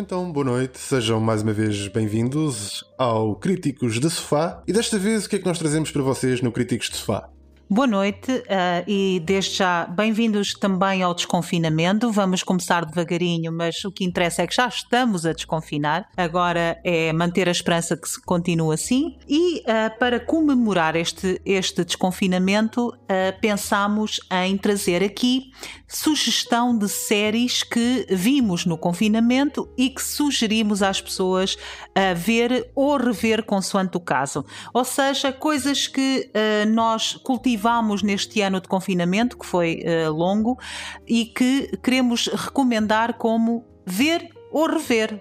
Então, 0.00 0.32
boa 0.32 0.46
noite, 0.46 0.78
sejam 0.78 1.20
mais 1.20 1.42
uma 1.42 1.52
vez 1.52 1.86
bem-vindos 1.88 2.82
ao 2.96 3.36
Críticos 3.36 4.00
de 4.00 4.08
Sofá. 4.08 4.62
E 4.66 4.72
desta 4.72 4.98
vez, 4.98 5.26
o 5.26 5.28
que 5.28 5.36
é 5.36 5.38
que 5.38 5.44
nós 5.44 5.58
trazemos 5.58 5.90
para 5.90 6.00
vocês 6.00 6.40
no 6.40 6.50
Críticos 6.50 6.88
de 6.88 6.96
Sofá? 6.96 7.28
Boa 7.72 7.86
noite 7.86 8.42
eh, 8.48 8.84
e 8.88 9.22
desde 9.24 9.58
já 9.58 9.86
bem-vindos 9.86 10.54
também 10.54 11.04
ao 11.04 11.14
desconfinamento. 11.14 12.10
Vamos 12.10 12.42
começar 12.42 12.84
devagarinho, 12.84 13.52
mas 13.52 13.84
o 13.84 13.92
que 13.92 14.04
interessa 14.04 14.42
é 14.42 14.46
que 14.48 14.56
já 14.56 14.66
estamos 14.66 15.24
a 15.24 15.32
desconfinar. 15.32 16.08
Agora 16.16 16.80
é 16.82 17.12
manter 17.12 17.46
a 17.46 17.52
esperança 17.52 17.96
que 17.96 18.08
se 18.08 18.20
continue 18.22 18.74
assim. 18.74 19.16
E 19.28 19.62
eh, 19.64 19.88
para 19.88 20.18
comemorar 20.18 20.96
este, 20.96 21.40
este 21.46 21.84
desconfinamento, 21.84 22.92
eh, 23.08 23.30
pensamos 23.40 24.18
em 24.32 24.58
trazer 24.58 25.04
aqui 25.04 25.52
sugestão 25.86 26.76
de 26.76 26.88
séries 26.88 27.62
que 27.62 28.04
vimos 28.10 28.66
no 28.66 28.76
confinamento 28.76 29.68
e 29.78 29.90
que 29.90 30.02
sugerimos 30.02 30.82
às 30.82 31.00
pessoas 31.00 31.56
a 31.94 32.14
ver 32.14 32.70
ou 32.74 32.96
rever 32.96 33.44
consoante 33.44 33.96
o 33.96 34.00
caso. 34.00 34.44
Ou 34.72 34.84
seja, 34.84 35.32
coisas 35.32 35.88
que 35.88 36.30
nós 36.68 37.14
cultivamos 37.14 37.59
neste 38.02 38.40
ano 38.40 38.60
de 38.60 38.68
confinamento, 38.68 39.38
que 39.38 39.46
foi 39.46 39.80
eh, 39.84 40.08
longo, 40.08 40.58
e 41.06 41.26
que 41.26 41.76
queremos 41.82 42.26
recomendar 42.26 43.14
como 43.14 43.64
ver 43.86 44.30
ou 44.50 44.66
rever. 44.66 45.20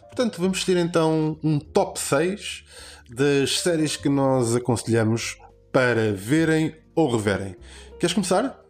Portanto, 0.00 0.40
vamos 0.40 0.64
ter 0.64 0.76
então 0.76 1.38
um 1.42 1.58
top 1.58 1.98
6 1.98 2.64
das 3.10 3.60
séries 3.60 3.96
que 3.96 4.08
nós 4.08 4.54
aconselhamos 4.54 5.36
para 5.72 6.12
verem 6.12 6.74
ou 6.94 7.10
reverem. 7.10 7.56
Queres 7.98 8.14
começar? 8.14 8.60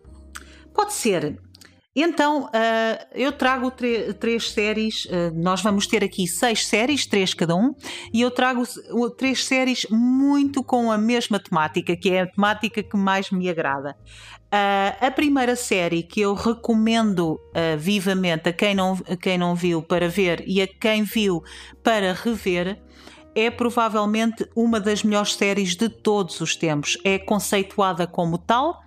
Pode 0.73 0.93
ser. 0.93 1.39
Então, 1.97 2.51
ah, 2.53 3.07
eu 3.15 3.31
trago 3.31 3.71
três 4.19 4.51
séries, 4.51 5.07
ah, 5.11 5.31
nós 5.33 5.63
vamos 5.63 5.87
ter 5.87 6.03
aqui 6.03 6.27
seis 6.27 6.67
séries, 6.67 7.07
três 7.07 7.33
cada 7.35 7.55
um, 7.55 7.75
e 8.13 8.21
eu 8.21 8.31
trago 8.31 8.65
três 9.17 9.45
séries 9.45 9.87
muito 9.91 10.63
com 10.65 10.91
a 10.91 10.99
mesma 10.99 11.39
temática, 11.39 11.97
que 11.97 12.11
é 12.11 12.23
a 12.23 12.27
temática 12.27 12.83
que 12.83 12.97
mais 12.97 13.31
me 13.31 13.49
agrada. 13.49 13.97
Ah, 14.51 14.97
a 15.01 15.11
primeira 15.11 15.55
série 15.55 16.03
que 16.03 16.21
eu 16.21 16.35
recomendo 16.35 17.41
vivamente 17.79 18.49
a 18.49 18.53
quem, 18.53 18.75
não, 18.75 18.99
a 19.09 19.17
quem 19.17 19.39
não 19.39 19.55
viu 19.55 19.81
para 19.83 20.09
ver 20.09 20.43
e 20.47 20.61
a 20.61 20.67
quem 20.67 21.05
viu 21.05 21.43
para 21.83 22.13
rever 22.13 22.81
é 23.35 23.51
provavelmente 23.51 24.49
uma 24.55 24.79
das 24.81 25.03
melhores 25.03 25.35
séries 25.35 25.75
de 25.75 25.89
todos 25.89 26.41
os 26.41 26.55
tempos. 26.55 26.97
É 27.05 27.19
conceituada 27.19 28.07
como 28.07 28.39
tal, 28.39 28.84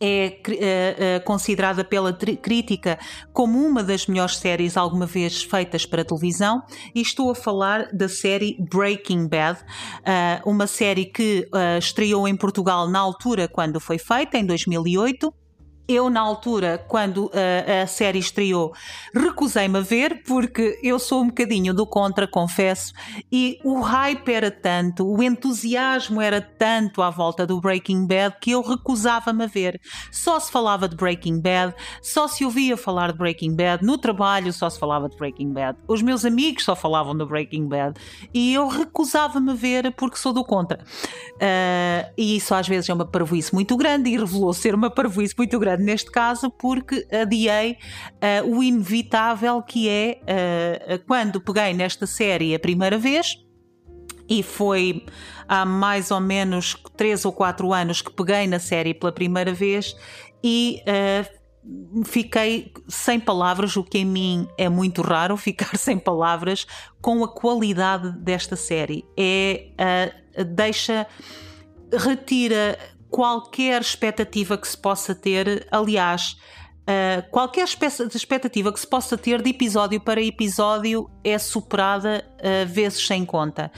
é 0.00 0.40
eh, 0.48 0.96
eh, 0.98 1.20
considerada 1.20 1.84
pela 1.84 2.12
crítica 2.12 2.98
como 3.32 3.58
uma 3.58 3.82
das 3.82 4.06
melhores 4.06 4.36
séries 4.36 4.76
alguma 4.76 5.06
vez 5.06 5.42
feitas 5.42 5.84
para 5.84 6.04
televisão 6.04 6.62
e 6.94 7.00
estou 7.00 7.30
a 7.30 7.34
falar 7.34 7.88
da 7.92 8.08
série 8.08 8.56
Breaking 8.58 9.26
Bad, 9.26 9.58
ah, 10.04 10.40
uma 10.46 10.66
série 10.66 11.06
que 11.06 11.48
ah, 11.52 11.78
estreou 11.78 12.28
em 12.28 12.36
Portugal 12.36 12.88
na 12.88 12.98
altura 12.98 13.48
quando 13.48 13.80
foi 13.80 13.98
feita, 13.98 14.38
em 14.38 14.44
2008. 14.44 15.32
Eu, 15.90 16.10
na 16.10 16.20
altura, 16.20 16.84
quando 16.86 17.30
ah, 17.32 17.84
a 17.84 17.86
série 17.86 18.18
estreou, 18.18 18.74
recusei-me 19.14 19.78
a 19.78 19.80
ver, 19.80 20.22
porque 20.22 20.78
eu 20.82 20.98
sou 20.98 21.22
um 21.22 21.28
bocadinho 21.28 21.72
do 21.72 21.86
contra, 21.86 22.28
confesso, 22.28 22.92
e 23.32 23.58
o 23.64 23.80
hype 23.80 24.28
era 24.30 24.50
tanto, 24.50 25.08
o 25.08 25.22
entusiasmo 25.22 26.20
era 26.20 26.42
tanto 26.42 27.00
à 27.00 27.08
volta 27.08 27.46
do 27.46 27.58
Breaking 27.58 28.06
Bad 28.06 28.36
que 28.38 28.50
eu 28.50 28.60
recusava-me 28.60 29.44
a 29.44 29.46
ver. 29.46 29.80
Só 30.12 30.38
se 30.38 30.52
falava 30.52 30.86
de 30.86 30.94
Breaking 30.94 31.40
Bad, 31.40 31.74
só 32.02 32.28
se 32.28 32.44
ouvia 32.44 32.76
falar 32.76 33.12
de 33.12 33.16
Breaking 33.16 33.56
Bad, 33.56 33.82
no 33.82 33.96
trabalho 33.96 34.52
só 34.52 34.68
se 34.68 34.78
falava 34.78 35.08
de 35.08 35.16
Breaking 35.16 35.54
Bad, 35.54 35.78
os 35.88 36.02
meus 36.02 36.22
amigos 36.26 36.64
só 36.64 36.76
falavam 36.76 37.16
do 37.16 37.26
Breaking 37.26 37.66
Bad, 37.66 37.98
e 38.34 38.52
eu 38.52 38.68
recusava-me 38.68 39.52
a 39.52 39.54
ver 39.54 39.90
porque 39.94 40.18
sou 40.18 40.34
do 40.34 40.44
contra. 40.44 40.84
Ah, 41.40 42.10
e 42.14 42.36
isso 42.36 42.54
às 42.54 42.68
vezes 42.68 42.90
é 42.90 42.92
uma 42.92 43.06
parvoíce 43.06 43.54
muito 43.54 43.74
grande 43.74 44.10
e 44.10 44.18
revelou 44.18 44.52
ser 44.52 44.74
uma 44.74 44.90
parvoíce 44.90 45.34
muito 45.34 45.58
grande 45.58 45.77
neste 45.78 46.10
caso 46.10 46.50
porque 46.50 47.06
adiei 47.10 47.78
ah, 48.20 48.44
o 48.44 48.62
inevitável 48.62 49.62
que 49.62 49.88
é 49.88 50.20
ah, 50.26 51.00
quando 51.06 51.40
peguei 51.40 51.72
nesta 51.72 52.06
série 52.06 52.54
a 52.54 52.58
primeira 52.58 52.98
vez 52.98 53.36
e 54.28 54.42
foi 54.42 55.06
há 55.48 55.64
mais 55.64 56.10
ou 56.10 56.20
menos 56.20 56.76
3 56.96 57.24
ou 57.24 57.32
4 57.32 57.72
anos 57.72 58.02
que 58.02 58.12
peguei 58.12 58.46
na 58.46 58.58
série 58.58 58.92
pela 58.92 59.10
primeira 59.10 59.52
vez 59.52 59.96
e 60.44 60.82
ah, 60.86 61.38
fiquei 62.04 62.72
sem 62.88 63.18
palavras, 63.18 63.76
o 63.76 63.84
que 63.84 63.98
em 63.98 64.04
mim 64.04 64.48
é 64.56 64.68
muito 64.68 65.02
raro, 65.02 65.36
ficar 65.38 65.76
sem 65.76 65.98
palavras 65.98 66.66
com 67.00 67.24
a 67.24 67.28
qualidade 67.28 68.12
desta 68.18 68.56
série. 68.56 69.04
É, 69.16 69.70
ah, 69.78 70.44
deixa, 70.44 71.06
retira 71.92 72.78
qualquer 73.10 73.80
expectativa 73.80 74.56
que 74.56 74.68
se 74.68 74.76
possa 74.76 75.14
ter, 75.14 75.66
aliás. 75.70 76.36
Uh, 76.88 77.30
qualquer 77.30 77.64
expectativa 77.68 78.72
que 78.72 78.80
se 78.80 78.86
possa 78.86 79.18
ter 79.18 79.42
de 79.42 79.50
episódio 79.50 80.00
para 80.00 80.22
episódio 80.22 81.10
é 81.22 81.38
superada 81.38 82.24
uh, 82.38 82.66
vezes 82.66 83.06
sem 83.06 83.26
conta. 83.26 83.70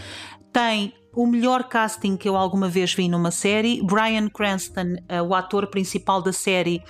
Tem 0.52 0.94
o 1.12 1.26
melhor 1.26 1.64
casting 1.64 2.16
que 2.16 2.28
eu 2.28 2.36
alguma 2.36 2.68
vez 2.68 2.94
vi 2.94 3.08
numa 3.08 3.32
série. 3.32 3.82
Brian 3.82 4.28
Cranston, 4.28 4.94
uh, 5.10 5.24
o 5.28 5.34
ator 5.34 5.66
principal 5.66 6.22
da 6.22 6.32
série, 6.32 6.84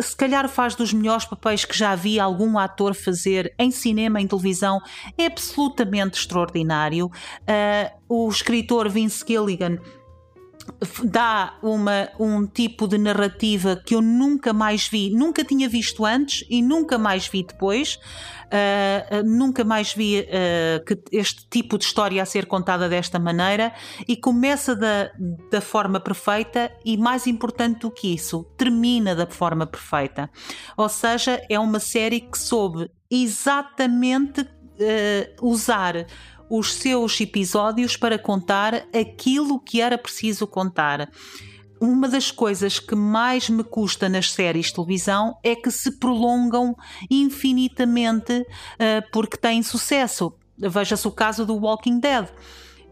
se 0.00 0.16
calhar 0.16 0.48
faz 0.48 0.74
dos 0.74 0.92
melhores 0.92 1.26
papéis 1.26 1.66
que 1.66 1.76
já 1.76 1.94
vi 1.94 2.18
algum 2.18 2.58
ator 2.58 2.94
fazer 2.94 3.54
em 3.58 3.70
cinema, 3.70 4.20
em 4.20 4.26
televisão, 4.26 4.80
é 5.16 5.26
absolutamente 5.26 6.18
extraordinário. 6.18 7.08
O 8.08 8.28
escritor 8.28 8.88
Vince 8.88 9.24
Gilligan 9.24 9.78
dá 11.04 11.54
uma, 11.62 12.08
um 12.18 12.46
tipo 12.46 12.86
de 12.86 12.98
narrativa 12.98 13.76
que 13.76 13.94
eu 13.94 14.00
nunca 14.00 14.52
mais 14.52 14.88
vi, 14.88 15.10
nunca 15.10 15.44
tinha 15.44 15.68
visto 15.68 16.04
antes 16.04 16.44
e 16.48 16.62
nunca 16.62 16.98
mais 16.98 17.26
vi 17.26 17.42
depois. 17.42 17.98
Uh, 18.50 19.20
uh, 19.20 19.22
nunca 19.22 19.62
mais 19.62 19.94
vi 19.94 20.20
uh, 20.20 20.84
que 20.84 21.00
este 21.12 21.46
tipo 21.48 21.78
de 21.78 21.84
história 21.84 22.20
a 22.20 22.26
ser 22.26 22.46
contada 22.46 22.88
desta 22.88 23.16
maneira 23.16 23.72
e 24.08 24.16
começa 24.16 24.74
da, 24.74 25.12
da 25.48 25.60
forma 25.60 26.00
perfeita 26.00 26.72
e, 26.84 26.96
mais 26.96 27.28
importante 27.28 27.80
do 27.80 27.92
que 27.92 28.12
isso, 28.12 28.42
termina 28.56 29.14
da 29.14 29.26
forma 29.26 29.66
perfeita. 29.66 30.28
Ou 30.76 30.88
seja, 30.88 31.40
é 31.48 31.60
uma 31.60 31.78
série 31.78 32.20
que 32.20 32.36
soube 32.36 32.90
exatamente 33.08 34.44
usar 35.42 36.06
os 36.50 36.74
seus 36.74 37.20
episódios 37.20 37.96
para 37.96 38.18
contar 38.18 38.74
aquilo 38.92 39.60
que 39.60 39.80
era 39.80 39.96
preciso 39.96 40.46
contar. 40.46 41.08
Uma 41.80 42.08
das 42.08 42.30
coisas 42.30 42.78
que 42.78 42.94
mais 42.94 43.48
me 43.48 43.64
custa 43.64 44.08
nas 44.08 44.32
séries 44.32 44.66
de 44.66 44.74
televisão 44.74 45.38
é 45.42 45.54
que 45.54 45.70
se 45.70 45.92
prolongam 45.92 46.76
infinitamente 47.08 48.40
uh, 48.40 49.10
porque 49.10 49.36
têm 49.38 49.62
sucesso. 49.62 50.34
Veja-se 50.58 51.08
o 51.08 51.12
caso 51.12 51.46
do 51.46 51.54
Walking 51.54 52.00
Dead. 52.00 52.28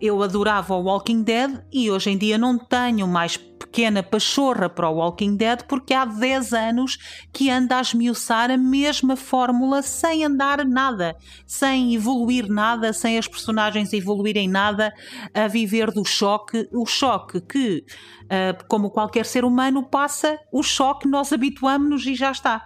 Eu 0.00 0.22
adorava 0.22 0.76
o 0.76 0.84
Walking 0.84 1.24
Dead 1.24 1.60
e 1.72 1.90
hoje 1.90 2.10
em 2.10 2.16
dia 2.18 2.38
não 2.38 2.56
tenho 2.56 3.06
mais 3.08 3.36
pequena 3.36 4.00
pachorra 4.00 4.68
para 4.68 4.88
o 4.88 4.94
Walking 4.94 5.36
Dead 5.36 5.64
porque 5.64 5.92
há 5.92 6.04
10 6.04 6.52
anos 6.52 6.98
que 7.32 7.50
anda 7.50 7.78
a 7.78 7.80
esmiuçar 7.80 8.48
a 8.48 8.56
mesma 8.56 9.16
fórmula 9.16 9.82
sem 9.82 10.24
andar 10.24 10.64
nada, 10.64 11.16
sem 11.44 11.96
evoluir 11.96 12.48
nada, 12.48 12.92
sem 12.92 13.18
as 13.18 13.26
personagens 13.26 13.92
evoluírem 13.92 14.48
nada, 14.48 14.94
a 15.34 15.48
viver 15.48 15.90
do 15.90 16.04
choque, 16.04 16.68
o 16.72 16.86
choque 16.86 17.40
que, 17.40 17.84
uh, 18.24 18.64
como 18.68 18.90
qualquer 18.90 19.26
ser 19.26 19.44
humano, 19.44 19.82
passa, 19.82 20.38
o 20.52 20.62
choque 20.62 21.08
nós 21.08 21.32
habituamos-nos 21.32 22.06
e 22.06 22.14
já 22.14 22.30
está. 22.30 22.64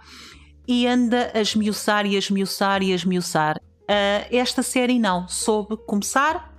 E 0.67 0.85
anda 0.85 1.31
a 1.33 1.41
esmiuçar 1.41 2.05
e 2.05 2.15
a 2.15 2.19
esmiuçar 2.19 2.83
e 2.83 2.91
a 2.91 2.95
esmiuçar. 2.95 3.57
Uh, 3.57 4.25
esta 4.31 4.61
série 4.61 4.99
não, 4.99 5.27
soube 5.27 5.75
começar, 5.85 6.52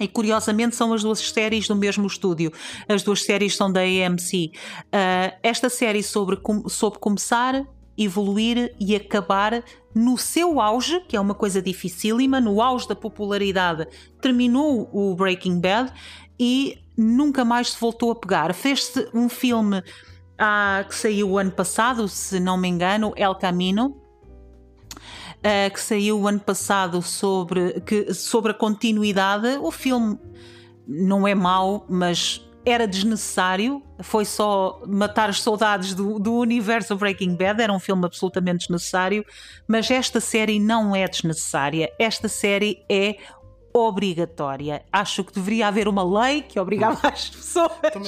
E 0.00 0.06
curiosamente 0.06 0.76
são 0.76 0.92
as 0.92 1.02
duas 1.02 1.18
séries 1.18 1.66
do 1.66 1.74
mesmo 1.74 2.06
estúdio. 2.06 2.52
As 2.88 3.02
duas 3.02 3.22
séries 3.22 3.56
são 3.56 3.70
da 3.70 3.80
AMC. 3.80 4.52
Uh, 4.52 5.36
esta 5.42 5.68
série 5.68 6.02
sobre, 6.02 6.38
sobre 6.68 6.98
começar, 6.98 7.66
evoluir 7.96 8.74
e 8.78 8.94
acabar 8.94 9.62
no 9.94 10.16
seu 10.16 10.60
auge, 10.60 11.00
que 11.08 11.16
é 11.16 11.20
uma 11.20 11.34
coisa 11.34 11.60
dificílima, 11.60 12.40
no 12.40 12.62
auge 12.62 12.86
da 12.86 12.94
popularidade, 12.94 13.86
terminou 14.20 14.88
o 14.92 15.14
Breaking 15.16 15.60
Bad 15.60 15.92
e 16.38 16.78
nunca 16.96 17.44
mais 17.44 17.70
se 17.70 17.80
voltou 17.80 18.12
a 18.12 18.14
pegar. 18.14 18.54
Fez-se 18.54 19.08
um 19.12 19.28
filme 19.28 19.82
ah, 20.38 20.84
que 20.88 20.94
saiu 20.94 21.30
o 21.30 21.38
ano 21.38 21.50
passado, 21.50 22.06
se 22.08 22.38
não 22.38 22.56
me 22.56 22.68
engano, 22.68 23.12
El 23.16 23.34
Camino, 23.34 24.00
uh, 25.38 25.72
que 25.72 25.80
saiu 25.80 26.26
ano 26.26 26.40
passado 26.40 27.00
sobre, 27.02 27.80
que, 27.80 28.12
sobre 28.14 28.52
a 28.52 28.54
continuidade. 28.54 29.58
O 29.60 29.70
filme 29.70 30.18
não 30.86 31.26
é 31.26 31.34
mau, 31.34 31.86
mas 31.88 32.44
era 32.64 32.86
desnecessário. 32.86 33.82
Foi 34.00 34.24
só 34.24 34.82
matar 34.86 35.30
as 35.30 35.40
saudades 35.40 35.94
do, 35.94 36.18
do 36.18 36.34
universo 36.34 36.94
Breaking 36.96 37.34
Bad. 37.34 37.62
Era 37.62 37.72
um 37.72 37.80
filme 37.80 38.04
absolutamente 38.04 38.60
desnecessário. 38.60 39.24
Mas 39.66 39.90
esta 39.90 40.20
série 40.20 40.58
não 40.58 40.94
é 40.94 41.06
desnecessária. 41.06 41.90
Esta 41.98 42.28
série 42.28 42.84
é 42.88 43.16
obrigatória. 43.72 44.82
Acho 44.92 45.22
que 45.24 45.32
deveria 45.32 45.68
haver 45.68 45.88
uma 45.88 46.02
lei 46.02 46.42
que 46.42 46.58
obrigava 46.58 47.08
as 47.08 47.30
pessoas 47.30 47.72
então, 47.84 48.02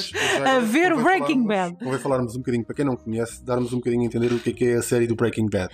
a 0.47 0.59
ver 0.61 0.93
o 0.93 1.03
Breaking 1.03 1.45
Bad. 1.45 1.77
Convém 1.79 1.99
falarmos 1.99 2.35
um 2.35 2.39
bocadinho, 2.39 2.65
para 2.65 2.75
quem 2.75 2.85
não 2.85 2.97
conhece, 2.97 3.45
darmos 3.45 3.73
um 3.73 3.77
bocadinho 3.77 4.03
a 4.03 4.07
entender 4.07 4.33
o 4.33 4.39
que 4.39 4.51
é, 4.51 4.53
que 4.53 4.65
é 4.65 4.75
a 4.77 4.83
série 4.83 5.07
do 5.07 5.15
Breaking 5.15 5.49
Bad. 5.49 5.73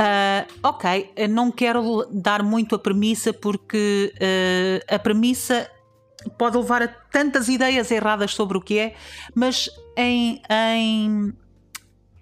Uh, 0.00 0.46
ok, 0.62 1.12
não 1.28 1.50
quero 1.50 2.06
dar 2.10 2.42
muito 2.42 2.74
a 2.74 2.78
premissa 2.78 3.32
porque 3.32 4.12
uh, 4.14 4.94
a 4.94 4.98
premissa 4.98 5.68
pode 6.36 6.56
levar 6.56 6.82
a 6.82 6.88
tantas 6.88 7.48
ideias 7.48 7.90
erradas 7.90 8.32
sobre 8.34 8.56
o 8.58 8.60
que 8.60 8.78
é, 8.78 8.94
mas 9.34 9.68
em, 9.96 10.40
em, 10.50 11.32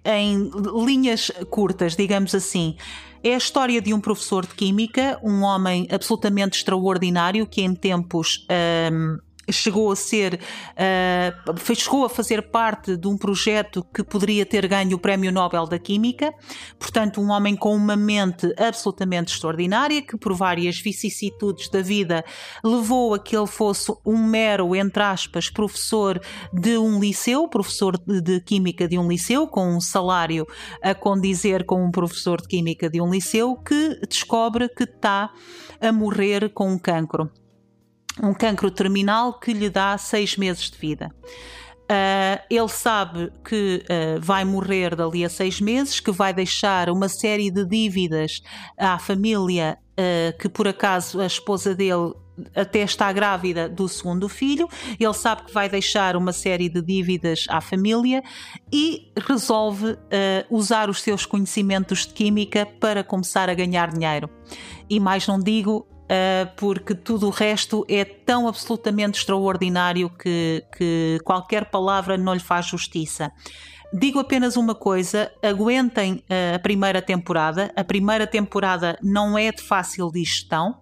em 0.05 0.51
linhas 0.85 1.31
curtas, 1.49 1.95
digamos 1.95 2.33
assim. 2.33 2.75
É 3.27 3.33
a 3.33 3.37
história 3.37 3.81
de 3.81 3.93
um 3.93 3.99
professor 3.99 4.45
de 4.47 4.55
química, 4.55 5.19
um 5.21 5.41
homem 5.41 5.85
absolutamente 5.91 6.59
extraordinário 6.59 7.45
que 7.45 7.61
em 7.61 7.75
tempos 7.75 8.47
um, 8.89 9.17
chegou 9.51 9.91
a 9.91 9.95
ser, 9.95 10.39
uh, 10.73 11.75
chegou 11.75 12.05
a 12.05 12.09
fazer 12.09 12.49
parte 12.49 12.97
de 12.97 13.07
um 13.07 13.17
projeto 13.17 13.85
que 13.93 14.03
poderia 14.03 14.45
ter 14.45 14.67
ganho 14.67 14.97
o 14.97 14.99
Prémio 14.99 15.31
Nobel 15.31 15.65
da 15.65 15.79
Química, 15.79 16.33
portanto, 16.77 17.21
um 17.21 17.29
homem 17.29 17.55
com 17.55 17.75
uma 17.75 17.95
mente 17.95 18.53
absolutamente 18.57 19.33
extraordinária, 19.33 20.01
que 20.01 20.17
por 20.17 20.33
várias 20.33 20.79
vicissitudes 20.79 21.69
da 21.69 21.81
vida 21.81 22.23
levou 22.63 23.13
a 23.13 23.19
que 23.19 23.35
ele 23.35 23.47
fosse 23.47 23.93
um 24.05 24.17
mero, 24.17 24.75
entre 24.75 25.03
aspas, 25.03 25.49
professor 25.49 26.19
de 26.53 26.77
um 26.77 26.99
liceu, 26.99 27.47
professor 27.47 27.97
de 27.97 28.41
Química 28.41 28.87
de 28.87 28.97
um 28.97 29.07
liceu, 29.07 29.47
com 29.47 29.75
um 29.75 29.81
salário 29.81 30.45
a 30.81 30.93
condizer 30.93 31.65
com 31.65 31.83
um 31.83 31.91
professor 31.91 32.41
de 32.41 32.47
Química 32.47 32.89
de 32.89 33.01
um 33.01 33.09
liceu, 33.09 33.55
que 33.55 33.99
descobre 34.07 34.69
que 34.69 34.83
está 34.83 35.31
a 35.79 35.91
morrer 35.91 36.49
com 36.53 36.71
um 36.71 36.77
cancro 36.77 37.29
um 38.21 38.33
cancro 38.33 38.71
terminal 38.71 39.39
que 39.39 39.53
lhe 39.53 39.69
dá 39.69 39.97
seis 39.97 40.37
meses 40.37 40.69
de 40.69 40.77
vida. 40.77 41.11
Uh, 41.89 42.43
ele 42.49 42.67
sabe 42.67 43.31
que 43.45 43.81
uh, 43.85 44.19
vai 44.19 44.43
morrer 44.43 44.93
dali 44.93 45.23
a 45.23 45.29
seis 45.29 45.61
meses, 45.61 46.01
que 46.01 46.11
vai 46.11 46.33
deixar 46.33 46.89
uma 46.89 47.07
série 47.07 47.49
de 47.49 47.63
dívidas 47.63 48.41
à 48.77 48.99
família, 48.99 49.77
uh, 49.93 50.37
que 50.37 50.49
por 50.49 50.67
acaso 50.67 51.21
a 51.21 51.25
esposa 51.25 51.73
dele 51.73 52.13
até 52.53 52.79
está 52.79 53.09
grávida 53.13 53.69
do 53.69 53.87
segundo 53.87 54.27
filho. 54.27 54.67
Ele 54.99 55.13
sabe 55.13 55.45
que 55.45 55.53
vai 55.53 55.69
deixar 55.69 56.17
uma 56.17 56.33
série 56.33 56.67
de 56.67 56.81
dívidas 56.81 57.45
à 57.49 57.61
família 57.61 58.21
e 58.71 59.11
resolve 59.27 59.97
usar 60.47 60.87
os 60.87 61.01
seus 61.01 61.25
conhecimentos 61.25 62.05
de 62.05 62.13
química 62.13 62.63
para 62.63 63.03
começar 63.03 63.49
a 63.49 63.55
ganhar 63.55 63.89
dinheiro. 63.89 64.29
E 64.87 64.99
mais 64.99 65.25
não 65.25 65.39
digo, 65.39 65.87
Uh, 65.89 65.96
porque 66.55 66.95
tudo 66.95 67.27
o 67.27 67.29
resto 67.29 67.85
é 67.89 68.05
tão 68.05 68.47
absolutamente 68.47 69.19
extraordinário 69.19 70.09
que, 70.09 70.63
que 70.77 71.19
qualquer 71.23 71.65
palavra 71.65 72.17
não 72.17 72.33
lhe 72.33 72.39
faz 72.39 72.65
justiça. 72.65 73.31
Digo 73.93 74.19
apenas 74.19 74.57
uma 74.57 74.75
coisa: 74.75 75.31
aguentem 75.41 76.15
uh, 76.15 76.55
a 76.55 76.59
primeira 76.59 77.01
temporada. 77.01 77.71
A 77.75 77.83
primeira 77.83 78.27
temporada 78.27 78.97
não 79.01 79.37
é 79.37 79.51
de 79.51 79.61
fácil 79.61 80.11
digestão. 80.11 80.77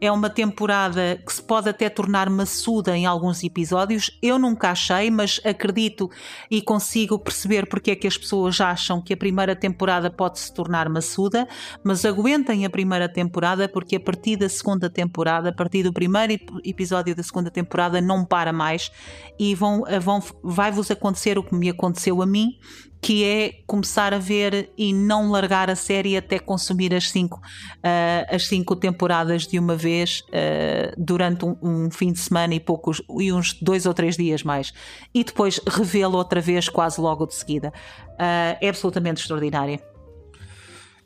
É 0.00 0.10
uma 0.10 0.30
temporada 0.30 1.20
que 1.24 1.32
se 1.32 1.42
pode 1.42 1.68
até 1.68 1.88
tornar 1.88 2.28
maçuda 2.28 2.96
em 2.96 3.06
alguns 3.06 3.42
episódios. 3.42 4.10
Eu 4.22 4.38
nunca 4.38 4.70
achei, 4.70 5.10
mas 5.10 5.40
acredito 5.44 6.10
e 6.50 6.60
consigo 6.62 7.18
perceber 7.18 7.66
porque 7.68 7.92
é 7.92 7.96
que 7.96 8.06
as 8.06 8.16
pessoas 8.16 8.60
acham 8.60 9.00
que 9.00 9.12
a 9.12 9.16
primeira 9.16 9.56
temporada 9.56 10.10
pode 10.10 10.38
se 10.38 10.52
tornar 10.52 10.88
maçuda. 10.88 11.46
Mas 11.82 12.04
aguentem 12.04 12.64
a 12.64 12.70
primeira 12.70 13.08
temporada, 13.08 13.68
porque 13.68 13.96
a 13.96 14.00
partir 14.00 14.36
da 14.36 14.48
segunda 14.48 14.90
temporada, 14.90 15.50
a 15.50 15.52
partir 15.52 15.82
do 15.82 15.92
primeiro 15.92 16.34
episódio 16.64 17.14
da 17.14 17.22
segunda 17.22 17.50
temporada, 17.50 18.00
não 18.00 18.24
para 18.24 18.52
mais 18.52 18.90
e 19.38 19.54
vão, 19.54 19.84
vão, 20.00 20.22
vai-vos 20.42 20.90
acontecer 20.90 21.38
o 21.38 21.42
que 21.42 21.54
me 21.54 21.68
aconteceu 21.68 22.22
a 22.22 22.26
mim, 22.26 22.58
que 23.00 23.22
é 23.24 23.60
começar 23.66 24.12
a 24.12 24.18
ver 24.18 24.70
e 24.76 24.92
não 24.92 25.30
largar 25.30 25.70
a 25.70 25.76
série 25.76 26.16
até 26.16 26.38
consumir 26.38 26.94
as 26.94 27.10
cinco, 27.10 27.38
uh, 27.38 28.34
as 28.34 28.46
cinco 28.46 28.74
temporadas 28.74 29.46
de 29.46 29.58
uma 29.58 29.76
vez 29.76 29.85
uh, 29.86 30.94
durante 30.96 31.44
um, 31.44 31.90
fim 31.90 32.12
de 32.12 32.18
semana 32.18 32.54
e 32.54 32.60
poucos 32.60 33.02
e 33.18 33.32
uns 33.32 33.54
dois 33.54 33.86
ou 33.86 33.94
três 33.94 34.16
dias 34.16 34.42
mais 34.42 34.72
e 35.14 35.24
depois 35.24 35.60
revê-lo 35.66 36.16
outra 36.16 36.40
vez 36.40 36.68
quase 36.68 37.00
logo 37.00 37.26
de 37.26 37.34
seguida. 37.34 37.72
Uh, 38.12 38.56
é 38.60 38.68
absolutamente 38.68 39.20
extraordinária. 39.20 39.80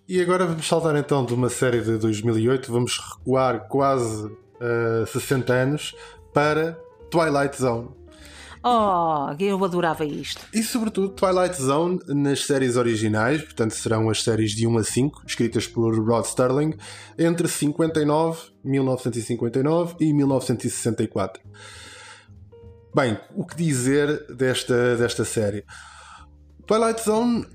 E 0.08 0.20
agora 0.20 0.44
vamos 0.44 0.66
saltar 0.66 0.96
então 0.96 1.24
de 1.24 1.32
uma 1.32 1.48
série 1.48 1.80
de 1.80 1.96
2008, 1.96 2.72
vamos 2.72 2.98
recuar 2.98 3.68
quase 3.68 4.26
uh, 4.26 5.06
60 5.06 5.52
anos 5.52 5.94
para 6.34 6.78
Twilight 7.10 7.56
Zone. 7.56 7.88
Oh, 8.62 9.34
eu 9.38 9.64
adorava 9.64 10.04
isto. 10.04 10.42
E 10.52 10.62
sobretudo 10.62 11.08
Twilight 11.10 11.60
Zone 11.60 11.98
nas 12.08 12.44
séries 12.44 12.76
originais, 12.76 13.42
portanto 13.42 13.72
serão 13.72 14.10
as 14.10 14.22
séries 14.22 14.50
de 14.50 14.66
1 14.66 14.78
a 14.78 14.84
5, 14.84 15.22
escritas 15.26 15.66
por 15.66 15.98
Rod 15.98 16.26
Sterling, 16.26 16.74
entre 17.18 17.48
59, 17.48 18.38
1959 18.62 19.96
e 20.00 20.12
1964. 20.12 21.42
Bem, 22.94 23.18
o 23.34 23.46
que 23.46 23.56
dizer 23.56 24.26
desta, 24.34 24.96
desta 24.96 25.24
série? 25.24 25.64
Twilight 26.66 27.02
Zone 27.02 27.46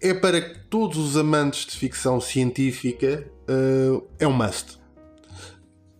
é 0.00 0.12
para 0.12 0.40
todos 0.68 0.98
os 0.98 1.16
amantes 1.16 1.66
de 1.66 1.76
ficção 1.76 2.20
científica, 2.20 3.30
uh, 3.48 4.04
é 4.18 4.26
um 4.26 4.32
must 4.32 4.77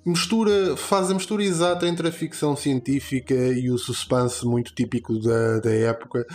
mistura, 0.09 0.77
faz 0.77 1.11
a 1.11 1.15
mistura 1.15 1.43
exata 1.43 1.87
entre 1.87 2.09
a 2.09 2.13
ficção 2.13 2.57
científica 2.57 3.35
e 3.35 3.71
o 3.71 3.79
suspense 3.79 4.45
muito 4.47 4.75
típico 4.75 5.19
da, 5.19 5.61
da 5.61 5.71
época, 5.71 6.27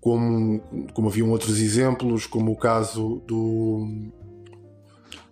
como, 0.00 0.60
como 0.94 1.08
haviam 1.08 1.30
outros 1.30 1.58
exemplos, 1.58 2.26
como 2.26 2.52
o 2.52 2.56
caso 2.56 3.22
do. 3.26 4.10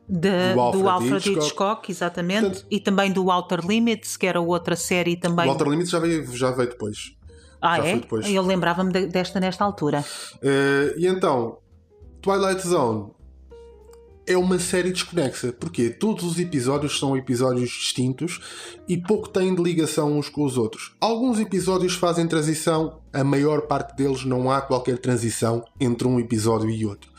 De, 0.08 0.54
do 0.54 0.60
Alfred, 0.60 0.82
do 0.82 0.88
Alfred 0.88 1.16
Hitchcock. 1.16 1.46
Hitchcock 1.46 1.90
exatamente, 1.90 2.40
Portanto, 2.42 2.66
e 2.70 2.80
também 2.80 3.12
do 3.12 3.30
Outer 3.30 3.66
Limits, 3.66 4.16
que 4.16 4.26
era 4.26 4.40
outra 4.40 4.76
série 4.76 5.16
também. 5.16 5.46
O 5.46 5.50
Outer 5.50 5.68
Limits 5.68 5.90
já 5.90 5.98
veio, 5.98 6.26
já 6.36 6.50
veio 6.52 6.68
depois. 6.68 7.16
Ah, 7.60 7.78
já 7.78 7.86
é? 7.86 7.96
Depois. 7.96 8.26
Eu 8.28 8.42
lembrava-me 8.42 8.92
desta 9.08 9.40
nesta 9.40 9.64
altura. 9.64 10.04
Uh, 10.36 10.96
e 10.96 11.06
então, 11.06 11.58
Twilight 12.20 12.66
Zone 12.66 13.15
é 14.26 14.36
uma 14.36 14.58
série 14.58 14.90
desconexa, 14.90 15.52
porque 15.52 15.88
todos 15.88 16.24
os 16.24 16.38
episódios 16.38 16.98
são 16.98 17.16
episódios 17.16 17.70
distintos 17.70 18.40
e 18.88 18.96
pouco 18.96 19.28
têm 19.28 19.54
de 19.54 19.62
ligação 19.62 20.18
uns 20.18 20.28
com 20.28 20.44
os 20.44 20.58
outros. 20.58 20.94
Alguns 21.00 21.38
episódios 21.38 21.94
fazem 21.94 22.26
transição, 22.26 23.00
a 23.12 23.22
maior 23.22 23.62
parte 23.62 23.96
deles 23.96 24.24
não 24.24 24.50
há 24.50 24.60
qualquer 24.60 24.98
transição 24.98 25.64
entre 25.80 26.08
um 26.08 26.18
episódio 26.18 26.68
e 26.68 26.84
outro. 26.84 27.10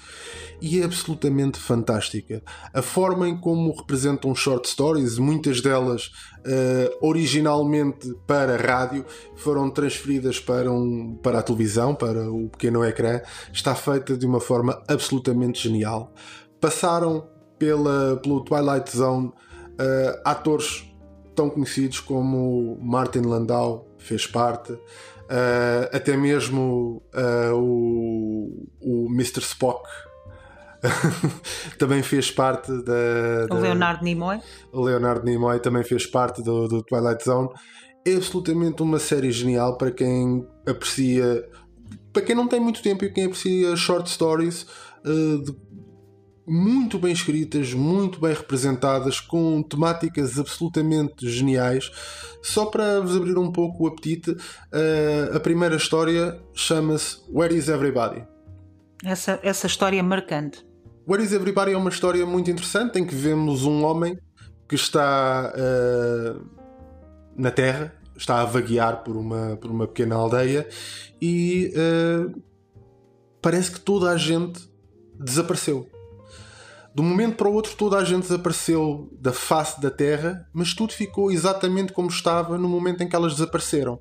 E 0.60 0.82
é 0.82 0.84
absolutamente 0.84 1.60
fantástica. 1.60 2.42
A 2.74 2.82
forma 2.82 3.30
em 3.30 3.38
como 3.38 3.76
representam 3.76 4.34
short 4.34 4.68
stories, 4.68 5.20
muitas 5.20 5.62
delas 5.62 6.08
uh, 6.40 6.98
originalmente 7.08 8.12
para 8.26 8.58
rádio, 8.58 9.06
foram 9.36 9.70
transferidas 9.70 10.40
para, 10.40 10.72
um, 10.72 11.16
para 11.22 11.40
a 11.40 11.44
televisão, 11.44 11.94
para 11.94 12.32
o 12.32 12.50
pequeno 12.50 12.84
ecrã, 12.84 13.22
está 13.54 13.76
feita 13.76 14.18
de 14.18 14.26
uma 14.26 14.40
forma 14.40 14.82
absolutamente 14.88 15.62
genial 15.62 16.12
passaram 16.60 17.28
pela, 17.58 18.18
pelo 18.18 18.44
Twilight 18.44 18.96
Zone 18.96 19.28
uh, 19.28 20.22
atores 20.24 20.86
tão 21.36 21.50
conhecidos 21.50 22.00
como 22.00 22.78
Martin 22.82 23.20
Landau 23.20 23.88
fez 23.98 24.26
parte, 24.26 24.74
uh, 24.74 24.80
até 25.92 26.18
mesmo 26.18 27.04
uh, 27.14 27.56
o, 27.56 28.68
o 28.82 29.08
Mr. 29.12 29.42
Spock 29.42 29.88
também 31.78 32.02
fez 32.04 32.32
parte 32.32 32.72
da, 32.84 33.48
da. 33.48 33.56
Leonardo 33.56 34.04
Nimoy. 34.04 34.40
O 34.72 34.82
Leonardo 34.82 35.26
Nimoy 35.26 35.60
também 35.60 35.84
fez 35.84 36.06
parte 36.06 36.42
do, 36.42 36.68
do 36.68 36.84
Twilight 36.84 37.24
Zone. 37.24 37.50
É 38.06 38.16
absolutamente 38.16 38.82
uma 38.82 39.00
série 39.00 39.32
genial 39.32 39.78
para 39.78 39.92
quem 39.92 40.48
aprecia. 40.66 41.48
Para 42.14 42.22
quem 42.22 42.36
não 42.36 42.48
tem 42.48 42.60
muito 42.60 42.82
tempo 42.82 43.06
e 43.06 43.12
quem 43.12 43.26
aprecia 43.26 43.76
short 43.76 44.10
stories 44.10 44.66
uh, 45.06 45.44
de, 45.44 45.56
muito 46.48 46.98
bem 46.98 47.12
escritas, 47.12 47.74
muito 47.74 48.22
bem 48.22 48.34
representadas, 48.34 49.20
com 49.20 49.62
temáticas 49.62 50.40
absolutamente 50.40 51.30
geniais. 51.30 51.92
Só 52.42 52.68
para 52.68 53.02
vos 53.02 53.18
abrir 53.18 53.38
um 53.38 53.52
pouco 53.52 53.84
o 53.84 53.88
apetite, 53.88 54.32
uh, 54.32 55.36
a 55.36 55.40
primeira 55.42 55.76
história 55.76 56.40
chama-se 56.54 57.18
Where 57.30 57.54
is 57.54 57.68
Everybody? 57.68 58.24
Essa, 59.04 59.40
essa 59.44 59.68
história 59.68 60.02
marcante. 60.02 60.66
Where 61.06 61.22
is 61.22 61.34
Everybody 61.34 61.74
é 61.74 61.78
uma 61.78 61.90
história 61.90 62.26
muito 62.26 62.50
interessante 62.50 62.98
em 62.98 63.06
que 63.06 63.14
vemos 63.14 63.66
um 63.66 63.84
homem 63.84 64.18
que 64.70 64.76
está 64.76 65.54
uh, 65.54 66.46
na 67.36 67.52
Terra, 67.52 67.94
está 68.16 68.42
a 68.42 68.46
vaguear 68.46 69.04
por 69.04 69.18
uma, 69.18 69.58
por 69.58 69.70
uma 69.70 69.86
pequena 69.86 70.16
aldeia 70.16 70.68
e 71.22 71.74
uh, 71.76 72.42
parece 73.42 73.72
que 73.72 73.80
toda 73.82 74.10
a 74.12 74.18
gente 74.18 74.70
desapareceu. 75.20 75.90
De 76.98 77.04
um 77.04 77.06
momento 77.06 77.36
para 77.36 77.48
o 77.48 77.54
outro, 77.54 77.76
toda 77.76 77.96
a 77.96 78.04
gente 78.04 78.24
desapareceu 78.24 79.08
da 79.22 79.32
face 79.32 79.80
da 79.80 79.92
Terra, 79.92 80.50
mas 80.52 80.74
tudo 80.74 80.94
ficou 80.94 81.32
exatamente 81.32 81.94
como 81.94 82.10
estava 82.10 82.58
no 82.58 82.68
momento 82.68 83.04
em 83.04 83.08
que 83.08 83.16
elas 83.16 83.34
desapareceram. 83.34 84.00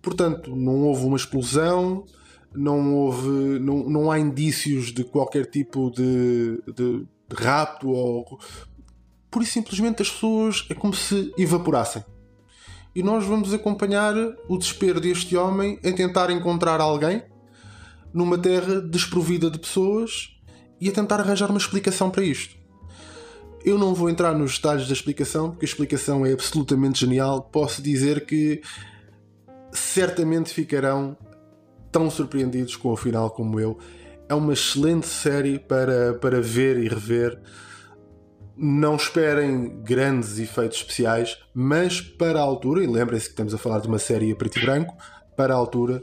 Portanto, 0.00 0.56
não 0.56 0.84
houve 0.84 1.04
uma 1.04 1.18
explosão, 1.18 2.06
não 2.54 2.94
houve, 2.94 3.28
não, 3.58 3.90
não 3.90 4.10
há 4.10 4.18
indícios 4.18 4.86
de 4.86 5.04
qualquer 5.04 5.50
tipo 5.50 5.90
de, 5.90 6.62
de, 6.74 7.06
de 7.28 7.36
rapto 7.36 7.90
ou 7.90 8.40
por 9.30 9.42
isso 9.42 9.52
simplesmente 9.52 10.00
as 10.00 10.08
pessoas 10.08 10.66
é 10.70 10.74
como 10.74 10.94
se 10.94 11.34
evaporassem. 11.36 12.02
E 12.94 13.02
nós 13.02 13.26
vamos 13.26 13.52
acompanhar 13.52 14.14
o 14.48 14.56
desespero 14.56 14.98
deste 14.98 15.36
homem 15.36 15.78
em 15.84 15.94
tentar 15.94 16.30
encontrar 16.30 16.80
alguém 16.80 17.22
numa 18.14 18.38
terra 18.38 18.80
desprovida 18.80 19.50
de 19.50 19.58
pessoas 19.58 20.39
e 20.80 20.88
a 20.88 20.92
tentar 20.92 21.20
arranjar 21.20 21.50
uma 21.50 21.58
explicação 21.58 22.10
para 22.10 22.24
isto. 22.24 22.56
Eu 23.64 23.76
não 23.76 23.94
vou 23.94 24.08
entrar 24.08 24.32
nos 24.32 24.56
detalhes 24.56 24.86
da 24.86 24.94
explicação, 24.94 25.50
porque 25.50 25.66
a 25.66 25.68
explicação 25.68 26.24
é 26.24 26.32
absolutamente 26.32 27.00
genial. 27.00 27.42
Posso 27.42 27.82
dizer 27.82 28.24
que 28.24 28.62
certamente 29.70 30.50
ficarão 30.52 31.16
tão 31.92 32.10
surpreendidos 32.10 32.76
com 32.76 32.90
o 32.90 32.96
final 32.96 33.30
como 33.30 33.60
eu. 33.60 33.78
É 34.28 34.34
uma 34.34 34.54
excelente 34.54 35.06
série 35.06 35.58
para, 35.58 36.14
para 36.14 36.40
ver 36.40 36.78
e 36.78 36.88
rever. 36.88 37.38
Não 38.56 38.96
esperem 38.96 39.82
grandes 39.82 40.38
efeitos 40.38 40.78
especiais, 40.78 41.38
mas 41.52 42.00
para 42.00 42.38
a 42.38 42.42
altura, 42.42 42.82
e 42.82 42.86
lembrem-se 42.86 43.26
que 43.26 43.32
estamos 43.32 43.52
a 43.52 43.58
falar 43.58 43.80
de 43.80 43.88
uma 43.88 43.98
série 43.98 44.32
a 44.32 44.36
preto 44.36 44.58
e 44.58 44.62
branco, 44.62 44.94
para 45.36 45.52
a 45.52 45.56
altura, 45.56 46.02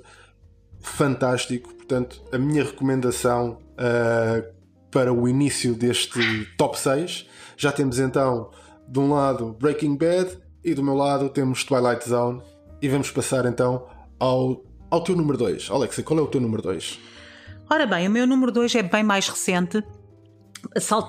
fantástico. 0.79 1.73
Portanto, 1.73 2.21
a 2.31 2.37
minha 2.37 2.63
recomendação 2.63 3.59
uh, 3.73 4.56
para 4.91 5.13
o 5.13 5.27
início 5.27 5.73
deste 5.73 6.45
top 6.57 6.79
6. 6.79 7.27
Já 7.55 7.71
temos 7.71 7.99
então, 7.99 8.51
de 8.87 8.99
um 8.99 9.13
lado, 9.13 9.55
Breaking 9.59 9.95
Bad 9.95 10.37
e 10.63 10.73
do 10.73 10.83
meu 10.83 10.95
lado 10.95 11.29
temos 11.29 11.63
Twilight 11.63 12.07
Zone. 12.07 12.41
E 12.81 12.87
vamos 12.87 13.09
passar 13.11 13.45
então 13.45 13.85
ao 14.19 14.63
ao 14.89 15.03
teu 15.03 15.15
número 15.15 15.37
2. 15.37 15.69
Alexa, 15.69 16.03
qual 16.03 16.19
é 16.19 16.21
o 16.21 16.27
teu 16.27 16.41
número 16.41 16.61
2? 16.61 16.99
Ora 17.69 17.85
bem, 17.85 18.07
o 18.07 18.11
meu 18.11 18.25
número 18.25 18.51
2 18.51 18.75
é 18.75 18.83
bem 18.83 19.03
mais 19.03 19.27
recente. 19.27 19.83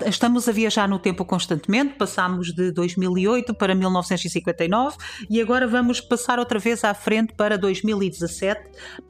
Estamos 0.05 0.47
a 0.47 0.51
viajar 0.51 0.87
no 0.87 0.99
tempo 0.99 1.25
constantemente, 1.25 1.95
passámos 1.95 2.53
de 2.53 2.71
2008 2.71 3.53
para 3.53 3.75
1959 3.75 4.97
e 5.29 5.41
agora 5.41 5.67
vamos 5.67 5.99
passar 5.99 6.39
outra 6.39 6.59
vez 6.59 6.83
à 6.83 6.93
frente 6.93 7.33
para 7.33 7.57
2017 7.57 8.61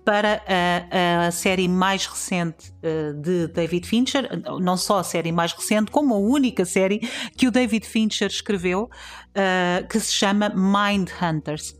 para 0.03 0.41
a, 0.47 1.27
a 1.27 1.31
série 1.31 1.67
mais 1.67 2.05
recente 2.05 2.73
eh, 2.81 3.13
de 3.13 3.47
David 3.47 3.87
Fincher, 3.87 4.29
não 4.59 4.77
só 4.77 4.99
a 4.99 5.03
série 5.03 5.31
mais 5.31 5.53
recente, 5.53 5.91
como 5.91 6.13
a 6.13 6.17
única 6.17 6.65
série 6.65 6.99
que 7.37 7.47
o 7.47 7.51
David 7.51 7.85
Fincher 7.85 8.27
escreveu, 8.27 8.89
eh, 9.35 9.85
que 9.89 9.99
se 9.99 10.13
chama 10.13 10.49
Mind 10.49 11.09
Hunters. 11.21 11.79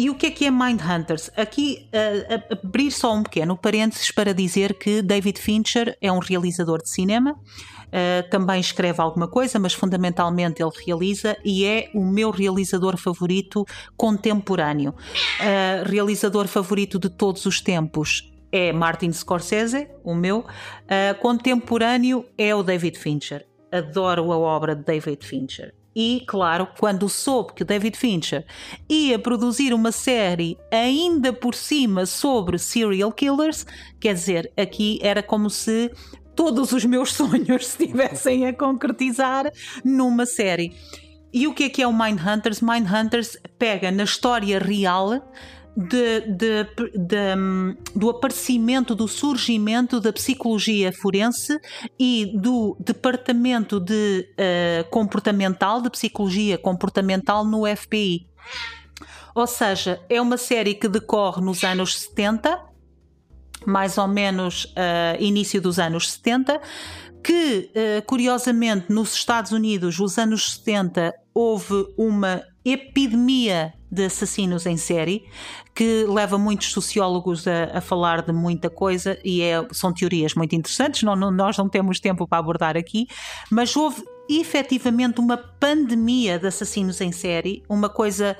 E 0.00 0.08
o 0.08 0.14
que 0.14 0.28
é 0.28 0.30
que 0.30 0.46
é 0.46 0.50
Mindhunters? 0.50 1.30
Aqui 1.36 1.86
uh, 1.92 2.56
abrir 2.64 2.90
só 2.90 3.14
um 3.14 3.22
pequeno 3.22 3.54
parênteses 3.54 4.10
para 4.10 4.32
dizer 4.32 4.78
que 4.78 5.02
David 5.02 5.38
Fincher 5.38 5.94
é 6.00 6.10
um 6.10 6.18
realizador 6.18 6.82
de 6.82 6.88
cinema, 6.88 7.38
uh, 7.90 8.28
também 8.30 8.60
escreve 8.60 9.00
alguma 9.00 9.28
coisa, 9.28 9.58
mas 9.58 9.74
fundamentalmente 9.74 10.62
ele 10.62 10.70
realiza 10.86 11.36
e 11.44 11.64
é 11.64 11.90
o 11.94 12.04
meu 12.04 12.30
realizador 12.30 12.96
favorito 12.96 13.64
contemporâneo. 13.96 14.90
Uh, 14.90 15.88
realizador 15.88 16.46
favorito 16.46 16.98
de 16.98 17.08
todos 17.08 17.44
os 17.46 17.60
tempos 17.60 18.30
é 18.52 18.72
Martin 18.72 19.12
Scorsese, 19.12 19.88
o 20.02 20.14
meu. 20.14 20.40
Uh, 20.40 21.18
contemporâneo 21.20 22.24
é 22.36 22.54
o 22.54 22.62
David 22.62 22.98
Fincher. 22.98 23.46
Adoro 23.70 24.32
a 24.32 24.38
obra 24.38 24.74
de 24.74 24.82
David 24.82 25.24
Fincher. 25.24 25.74
E, 25.94 26.22
claro, 26.26 26.68
quando 26.78 27.08
soube 27.08 27.52
que 27.52 27.62
o 27.62 27.66
David 27.66 27.96
Fincher 27.96 28.44
ia 28.88 29.18
produzir 29.18 29.74
uma 29.74 29.90
série 29.90 30.56
ainda 30.70 31.32
por 31.32 31.54
cima 31.54 32.06
sobre 32.06 32.58
serial 32.58 33.10
killers, 33.12 33.66
quer 33.98 34.14
dizer, 34.14 34.52
aqui 34.56 35.00
era 35.02 35.20
como 35.22 35.50
se 35.50 35.90
todos 36.40 36.72
os 36.72 36.86
meus 36.86 37.12
sonhos 37.12 37.66
se 37.66 37.84
estivessem 37.84 38.46
a 38.46 38.52
concretizar 38.54 39.52
numa 39.84 40.24
série. 40.24 40.74
E 41.30 41.46
o 41.46 41.52
que 41.52 41.64
é 41.64 41.68
que 41.68 41.82
é 41.82 41.86
o 41.86 41.92
Mindhunters? 41.92 42.62
Mindhunters 42.62 43.36
pega 43.58 43.90
na 43.90 44.04
história 44.04 44.58
real 44.58 45.22
de, 45.76 46.20
de, 46.22 46.64
de, 46.96 47.36
do 47.94 48.08
aparecimento, 48.08 48.94
do 48.94 49.06
surgimento 49.06 50.00
da 50.00 50.14
psicologia 50.14 50.90
forense 50.90 51.60
e 51.98 52.32
do 52.34 52.74
departamento 52.80 53.78
de 53.78 54.26
uh, 54.32 54.90
comportamental, 54.90 55.82
de 55.82 55.90
psicologia 55.90 56.56
comportamental 56.56 57.44
no 57.44 57.64
FBI. 57.76 58.26
Ou 59.34 59.46
seja, 59.46 60.00
é 60.08 60.18
uma 60.20 60.38
série 60.38 60.74
que 60.74 60.88
decorre 60.88 61.42
nos 61.42 61.62
anos 61.62 62.00
70, 62.00 62.69
mais 63.66 63.98
ou 63.98 64.08
menos 64.08 64.64
uh, 64.64 65.20
início 65.20 65.60
dos 65.60 65.78
anos 65.78 66.12
70, 66.12 66.60
que, 67.22 67.70
uh, 67.74 68.06
curiosamente, 68.06 68.86
nos 68.92 69.14
Estados 69.14 69.52
Unidos, 69.52 69.98
os 69.98 70.18
anos 70.18 70.52
70, 70.52 71.14
houve 71.34 71.86
uma 71.96 72.42
epidemia 72.64 73.72
de 73.90 74.04
assassinos 74.04 74.66
em 74.66 74.76
série 74.76 75.24
que 75.74 76.04
leva 76.06 76.38
muitos 76.38 76.70
sociólogos 76.72 77.46
a, 77.46 77.78
a 77.78 77.80
falar 77.80 78.22
de 78.22 78.32
muita 78.32 78.70
coisa 78.70 79.18
e 79.24 79.42
é, 79.42 79.66
são 79.72 79.92
teorias 79.92 80.34
muito 80.34 80.54
interessantes, 80.54 81.02
não, 81.02 81.16
não, 81.16 81.30
nós 81.30 81.56
não 81.56 81.68
temos 81.68 81.98
tempo 81.98 82.26
para 82.26 82.38
abordar 82.38 82.76
aqui, 82.76 83.08
mas 83.50 83.74
houve 83.74 84.04
efetivamente 84.28 85.20
uma 85.20 85.36
pandemia 85.36 86.38
de 86.38 86.46
assassinos 86.46 87.00
em 87.00 87.10
série, 87.10 87.64
uma 87.68 87.88
coisa 87.88 88.36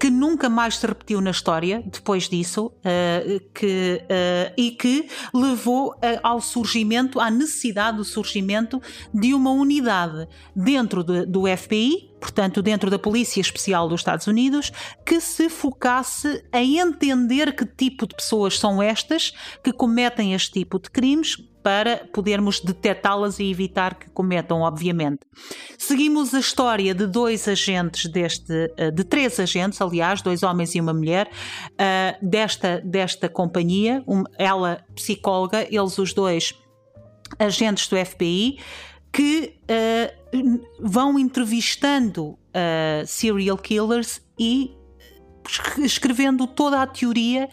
que 0.00 0.08
nunca 0.08 0.48
mais 0.48 0.78
se 0.78 0.86
repetiu 0.86 1.20
na 1.20 1.30
história 1.30 1.82
depois 1.84 2.26
disso 2.26 2.68
uh, 2.68 3.40
que, 3.52 4.02
uh, 4.02 4.54
e 4.56 4.70
que 4.70 5.06
levou 5.34 5.90
uh, 5.90 5.96
ao 6.22 6.40
surgimento, 6.40 7.20
à 7.20 7.30
necessidade 7.30 7.98
do 7.98 8.04
surgimento 8.04 8.80
de 9.12 9.34
uma 9.34 9.50
unidade 9.50 10.26
dentro 10.56 11.04
de, 11.04 11.26
do 11.26 11.42
FBI, 11.54 12.10
portanto, 12.18 12.62
dentro 12.62 12.88
da 12.88 12.98
Polícia 12.98 13.42
Especial 13.42 13.90
dos 13.90 14.00
Estados 14.00 14.26
Unidos, 14.26 14.72
que 15.04 15.20
se 15.20 15.50
focasse 15.50 16.42
em 16.50 16.78
entender 16.78 17.54
que 17.54 17.66
tipo 17.66 18.06
de 18.06 18.14
pessoas 18.14 18.58
são 18.58 18.82
estas 18.82 19.34
que 19.62 19.70
cometem 19.70 20.32
este 20.32 20.52
tipo 20.52 20.78
de 20.78 20.88
crimes, 20.88 21.36
para 21.62 22.08
podermos 22.12 22.60
detectá-las 22.60 23.38
e 23.38 23.50
evitar 23.50 23.94
que 23.94 24.10
cometam, 24.10 24.60
obviamente. 24.60 25.20
Seguimos 25.78 26.34
a 26.34 26.40
história 26.40 26.94
de 26.94 27.06
dois 27.06 27.46
agentes 27.46 28.10
deste, 28.10 28.72
eh, 28.76 28.90
de 28.90 29.04
três 29.04 29.38
agentes, 29.38 29.80
aliás, 29.80 30.22
dois 30.22 30.42
homens 30.42 30.74
e 30.74 30.80
uma 30.80 30.94
mulher, 30.94 31.30
eh, 31.78 32.16
desta, 32.22 32.80
desta 32.80 33.28
companhia, 33.28 34.04
ela 34.38 34.84
psicóloga, 34.94 35.66
eles 35.70 35.98
os 35.98 36.12
dois 36.12 36.54
agentes 37.38 37.88
do 37.88 37.96
FBI, 37.96 38.58
que 39.12 39.56
uh, 39.64 40.60
vão 40.80 41.18
entrevistando 41.18 42.38
serial 43.06 43.58
killers 43.58 44.20
e 44.38 44.72
escrevendo 45.78 46.46
toda 46.46 46.80
a 46.80 46.86
teoria 46.86 47.48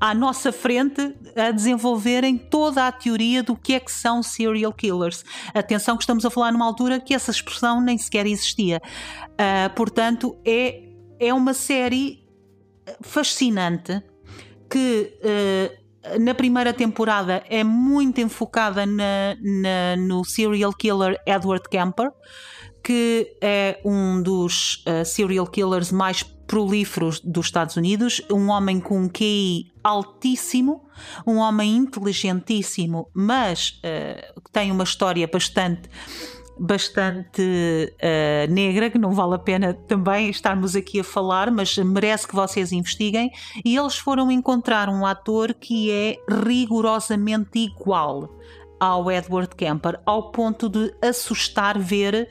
à 0.00 0.14
nossa 0.14 0.50
frente 0.50 1.14
a 1.36 1.50
desenvolverem 1.50 2.38
toda 2.38 2.86
a 2.86 2.92
teoria 2.92 3.42
do 3.42 3.54
que 3.54 3.74
é 3.74 3.80
que 3.80 3.92
são 3.92 4.22
serial 4.22 4.72
killers. 4.72 5.24
Atenção 5.54 5.96
que 5.96 6.02
estamos 6.02 6.24
a 6.24 6.30
falar 6.30 6.52
numa 6.52 6.64
altura 6.64 6.98
que 6.98 7.14
essa 7.14 7.30
expressão 7.30 7.80
nem 7.80 7.98
sequer 7.98 8.26
existia. 8.26 8.80
Uh, 9.32 9.74
portanto, 9.74 10.36
é, 10.44 10.82
é 11.18 11.34
uma 11.34 11.52
série 11.52 12.26
fascinante 13.02 14.02
que 14.68 15.12
uh, 15.22 15.80
na 16.20 16.34
primeira 16.34 16.72
temporada 16.72 17.44
é 17.48 17.62
muito 17.62 18.20
enfocada 18.20 18.86
na, 18.86 19.36
na, 19.42 19.96
no 19.96 20.24
serial 20.24 20.72
killer 20.72 21.20
Edward 21.26 21.68
Kemper, 21.68 22.10
que 22.82 23.36
é 23.40 23.80
um 23.84 24.22
dos 24.22 24.82
uh, 24.86 25.04
serial 25.04 25.46
killers 25.46 25.92
mais 25.92 26.22
prolíferos 26.50 27.20
dos 27.20 27.46
Estados 27.46 27.76
Unidos, 27.76 28.20
um 28.28 28.48
homem 28.48 28.80
com 28.80 29.02
um 29.02 29.08
QI 29.08 29.70
altíssimo, 29.84 30.82
um 31.24 31.36
homem 31.36 31.76
inteligentíssimo, 31.76 33.08
mas 33.14 33.80
uh, 33.84 34.40
tem 34.50 34.72
uma 34.72 34.82
história 34.82 35.28
bastante 35.28 35.88
bastante 36.58 37.40
uh, 37.40 38.52
negra, 38.52 38.90
que 38.90 38.98
não 38.98 39.12
vale 39.12 39.36
a 39.36 39.38
pena 39.38 39.72
também 39.72 40.28
estarmos 40.28 40.74
aqui 40.74 40.98
a 40.98 41.04
falar, 41.04 41.52
mas 41.52 41.78
merece 41.78 42.26
que 42.26 42.34
vocês 42.34 42.72
investiguem. 42.72 43.30
E 43.64 43.76
eles 43.76 43.96
foram 43.96 44.30
encontrar 44.30 44.88
um 44.88 45.06
ator 45.06 45.54
que 45.54 45.90
é 45.90 46.16
rigorosamente 46.28 47.60
igual 47.60 48.28
ao 48.80 49.10
Edward 49.10 49.54
Kemper, 49.54 50.00
ao 50.04 50.30
ponto 50.32 50.68
de 50.68 50.92
assustar 51.02 51.78
ver 51.78 52.28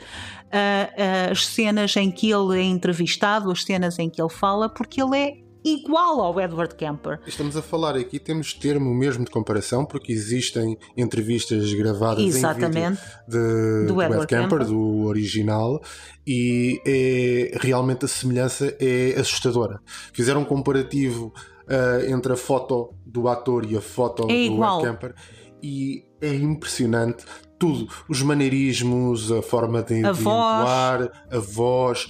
uh, 0.50 1.32
as 1.32 1.46
cenas 1.46 1.96
em 1.96 2.12
que 2.12 2.32
ele 2.32 2.60
é 2.60 2.64
entrevistado, 2.64 3.52
as 3.52 3.64
cenas 3.64 4.00
em 4.00 4.10
que 4.10 4.22
ele 4.22 4.30
fala, 4.30 4.70
porque 4.70 5.02
ele 5.02 5.18
é 5.18 5.50
igual 5.64 6.22
ao 6.22 6.40
Edward 6.40 6.74
Kemper. 6.76 7.20
Estamos 7.28 7.56
a 7.58 7.62
falar 7.62 7.96
aqui, 7.96 8.18
temos 8.20 8.54
termo 8.54 8.94
mesmo 8.94 9.26
de 9.26 9.32
comparação, 9.32 9.86
porque 9.86 10.12
existem 10.12 10.78
entrevistas 10.96 11.74
gravadas 11.74 12.24
Exatamente. 12.24 12.78
em 12.78 12.92
vídeo 12.92 13.00
de, 13.28 13.88
do, 13.88 13.94
do 13.94 14.02
Edward 14.02 14.28
Kemper, 14.28 14.60
Kemper, 14.60 14.68
do 14.68 15.06
original, 15.06 15.82
e 16.26 16.82
é, 16.86 17.58
realmente 17.60 18.06
a 18.06 18.08
semelhança 18.08 18.76
é 18.80 19.20
assustadora. 19.20 19.80
Fizeram 20.14 20.42
um 20.42 20.46
comparativo 20.46 21.34
uh, 21.68 22.10
entre 22.10 22.34
a 22.34 22.38
foto 22.38 22.94
do 23.06 23.28
ator 23.28 23.66
e 23.70 23.76
a 23.76 23.82
foto 23.82 24.24
é 24.24 24.28
do 24.28 24.32
igual. 24.32 24.80
Edward 24.80 25.00
Kemper, 25.00 25.16
e 25.62 26.06
é 26.22 26.34
impressionante 26.34 27.26
tudo, 27.60 27.88
os 28.08 28.22
maneirismos, 28.22 29.32
a 29.32 29.42
forma 29.42 29.84
de, 29.84 30.04
a 30.06 30.12
de 30.14 30.22
voz. 30.22 30.70
a 31.30 31.40
voz, 31.40 32.08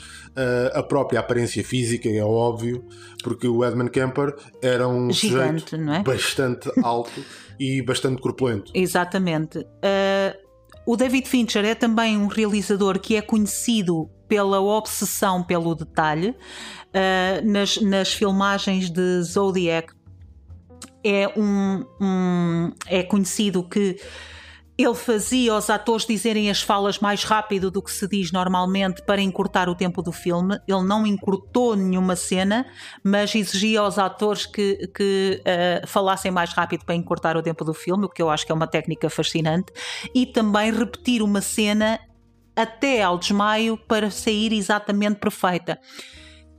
a 0.73 0.83
própria 0.83 1.19
aparência 1.19 1.63
física, 1.63 2.07
é 2.07 2.23
óbvio, 2.23 2.85
porque 3.23 3.47
o 3.47 3.65
Edmund 3.65 3.89
Kemper 3.89 4.35
era 4.61 4.87
um 4.87 5.11
Gigante, 5.11 5.71
sujeito 5.71 5.91
é? 5.91 6.03
bastante 6.03 6.71
alto 6.83 7.23
e 7.59 7.81
bastante 7.81 8.21
corpulento. 8.21 8.71
Exatamente. 8.73 9.59
Uh, 9.59 10.49
o 10.85 10.95
David 10.95 11.27
Fincher 11.27 11.65
é 11.65 11.75
também 11.75 12.17
um 12.17 12.27
realizador 12.27 12.99
que 12.99 13.15
é 13.15 13.21
conhecido 13.21 14.09
pela 14.27 14.61
obsessão 14.61 15.43
pelo 15.43 15.75
detalhe. 15.75 16.29
Uh, 16.29 17.45
nas, 17.45 17.79
nas 17.81 18.13
filmagens 18.13 18.89
de 18.89 19.21
Zodiac 19.21 19.93
é, 21.03 21.27
um, 21.37 21.85
um 22.01 22.71
é 22.87 23.03
conhecido 23.03 23.63
que 23.63 23.97
ele 24.81 24.95
fazia 24.95 25.53
os 25.53 25.69
atores 25.69 26.05
dizerem 26.05 26.49
as 26.49 26.61
falas 26.61 26.99
mais 26.99 27.25
rápido 27.25 27.69
do 27.69 27.81
que 27.81 27.91
se 27.91 28.07
diz 28.07 28.31
normalmente 28.31 29.03
para 29.03 29.21
encurtar 29.21 29.67
o 29.67 29.75
tempo 29.75 30.01
do 30.01 30.13
filme. 30.13 30.57
Ele 30.65 30.83
não 30.83 31.05
encurtou 31.05 31.75
nenhuma 31.75 32.15
cena, 32.15 32.65
mas 33.03 33.35
exigia 33.35 33.81
aos 33.81 33.99
atores 33.99 34.45
que, 34.45 34.87
que 34.95 35.41
uh, 35.41 35.85
falassem 35.85 36.31
mais 36.31 36.53
rápido 36.53 36.85
para 36.85 36.95
encurtar 36.95 37.35
o 37.35 37.43
tempo 37.43 37.65
do 37.65 37.73
filme, 37.73 38.05
o 38.05 38.09
que 38.09 38.21
eu 38.21 38.29
acho 38.29 38.45
que 38.45 38.53
é 38.53 38.55
uma 38.55 38.67
técnica 38.67 39.09
fascinante. 39.09 39.73
E 40.15 40.25
também 40.25 40.71
repetir 40.71 41.21
uma 41.21 41.41
cena 41.41 41.99
até 42.55 43.01
ao 43.01 43.17
desmaio 43.17 43.77
para 43.77 44.09
sair 44.09 44.53
exatamente 44.53 45.19
perfeita 45.19 45.77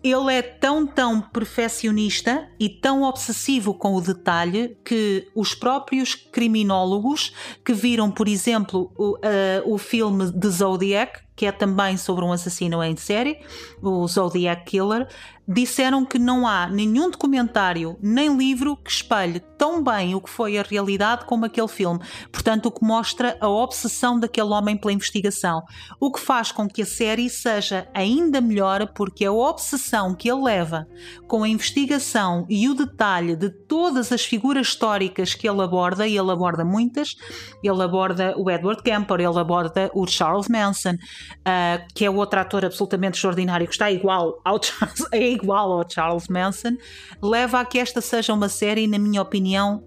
ele 0.02 0.32
é 0.32 0.42
tão, 0.42 0.86
tão 0.86 1.20
perfeccionista 1.20 2.48
e 2.58 2.68
tão 2.68 3.02
obsessivo 3.02 3.74
com 3.74 3.94
o 3.94 4.00
detalhe 4.00 4.76
que 4.84 5.28
os 5.34 5.54
próprios 5.54 6.14
criminólogos 6.14 7.32
que 7.64 7.72
viram, 7.72 8.10
por 8.10 8.26
exemplo, 8.26 8.92
o, 8.96 9.16
uh, 9.16 9.20
o 9.64 9.76
filme 9.76 10.32
The 10.32 10.48
Zodiac, 10.48 11.20
que 11.40 11.46
é 11.46 11.52
também 11.52 11.96
sobre 11.96 12.22
um 12.22 12.32
assassino 12.34 12.82
em 12.82 12.94
série, 12.96 13.38
o 13.80 14.06
Zodiac 14.06 14.62
Killer, 14.66 15.08
disseram 15.52 16.04
que 16.04 16.18
não 16.18 16.46
há 16.46 16.68
nenhum 16.68 17.10
documentário 17.10 17.98
nem 18.00 18.36
livro 18.36 18.76
que 18.76 18.90
espelhe 18.90 19.40
tão 19.58 19.82
bem 19.82 20.14
o 20.14 20.20
que 20.20 20.30
foi 20.30 20.56
a 20.56 20.62
realidade 20.62 21.24
como 21.24 21.44
aquele 21.44 21.66
filme. 21.66 21.98
Portanto, 22.30 22.66
o 22.66 22.70
que 22.70 22.84
mostra 22.84 23.36
a 23.40 23.48
obsessão 23.48 24.18
daquele 24.18 24.50
homem 24.50 24.76
pela 24.76 24.92
investigação. 24.92 25.62
O 25.98 26.12
que 26.12 26.20
faz 26.20 26.52
com 26.52 26.68
que 26.68 26.82
a 26.82 26.86
série 26.86 27.28
seja 27.28 27.88
ainda 27.92 28.40
melhor 28.40 28.86
porque 28.94 29.24
a 29.24 29.32
obsessão 29.32 30.14
que 30.14 30.30
ele 30.30 30.42
leva 30.42 30.86
com 31.26 31.42
a 31.42 31.48
investigação 31.48 32.46
e 32.48 32.68
o 32.68 32.74
detalhe 32.74 33.34
de 33.34 33.50
todas 33.50 34.12
as 34.12 34.24
figuras 34.24 34.68
históricas 34.68 35.34
que 35.34 35.48
ele 35.48 35.62
aborda, 35.62 36.06
e 36.06 36.16
ele 36.16 36.30
aborda 36.30 36.64
muitas, 36.64 37.16
ele 37.62 37.82
aborda 37.82 38.34
o 38.36 38.48
Edward 38.48 38.82
Kemper, 38.82 39.20
ele 39.20 39.38
aborda 39.38 39.90
o 39.94 40.06
Charles 40.06 40.48
Manson, 40.48 40.94
uh, 41.38 41.84
que 41.94 42.04
é 42.04 42.10
outro 42.10 42.40
ator 42.40 42.64
absolutamente 42.64 43.16
extraordinário, 43.16 43.66
que 43.66 43.72
está 43.72 43.90
igual 43.90 44.40
ao 44.44 44.62
Charles, 44.62 45.06
é 45.12 45.30
igual 45.30 45.72
ao 45.72 45.88
Charles 45.88 46.28
Manson, 46.28 46.76
leva 47.22 47.60
a 47.60 47.64
que 47.64 47.78
esta 47.78 48.00
seja 48.00 48.32
uma 48.32 48.48
série, 48.48 48.86
na 48.86 48.98
minha 48.98 49.22
opinião, 49.22 49.84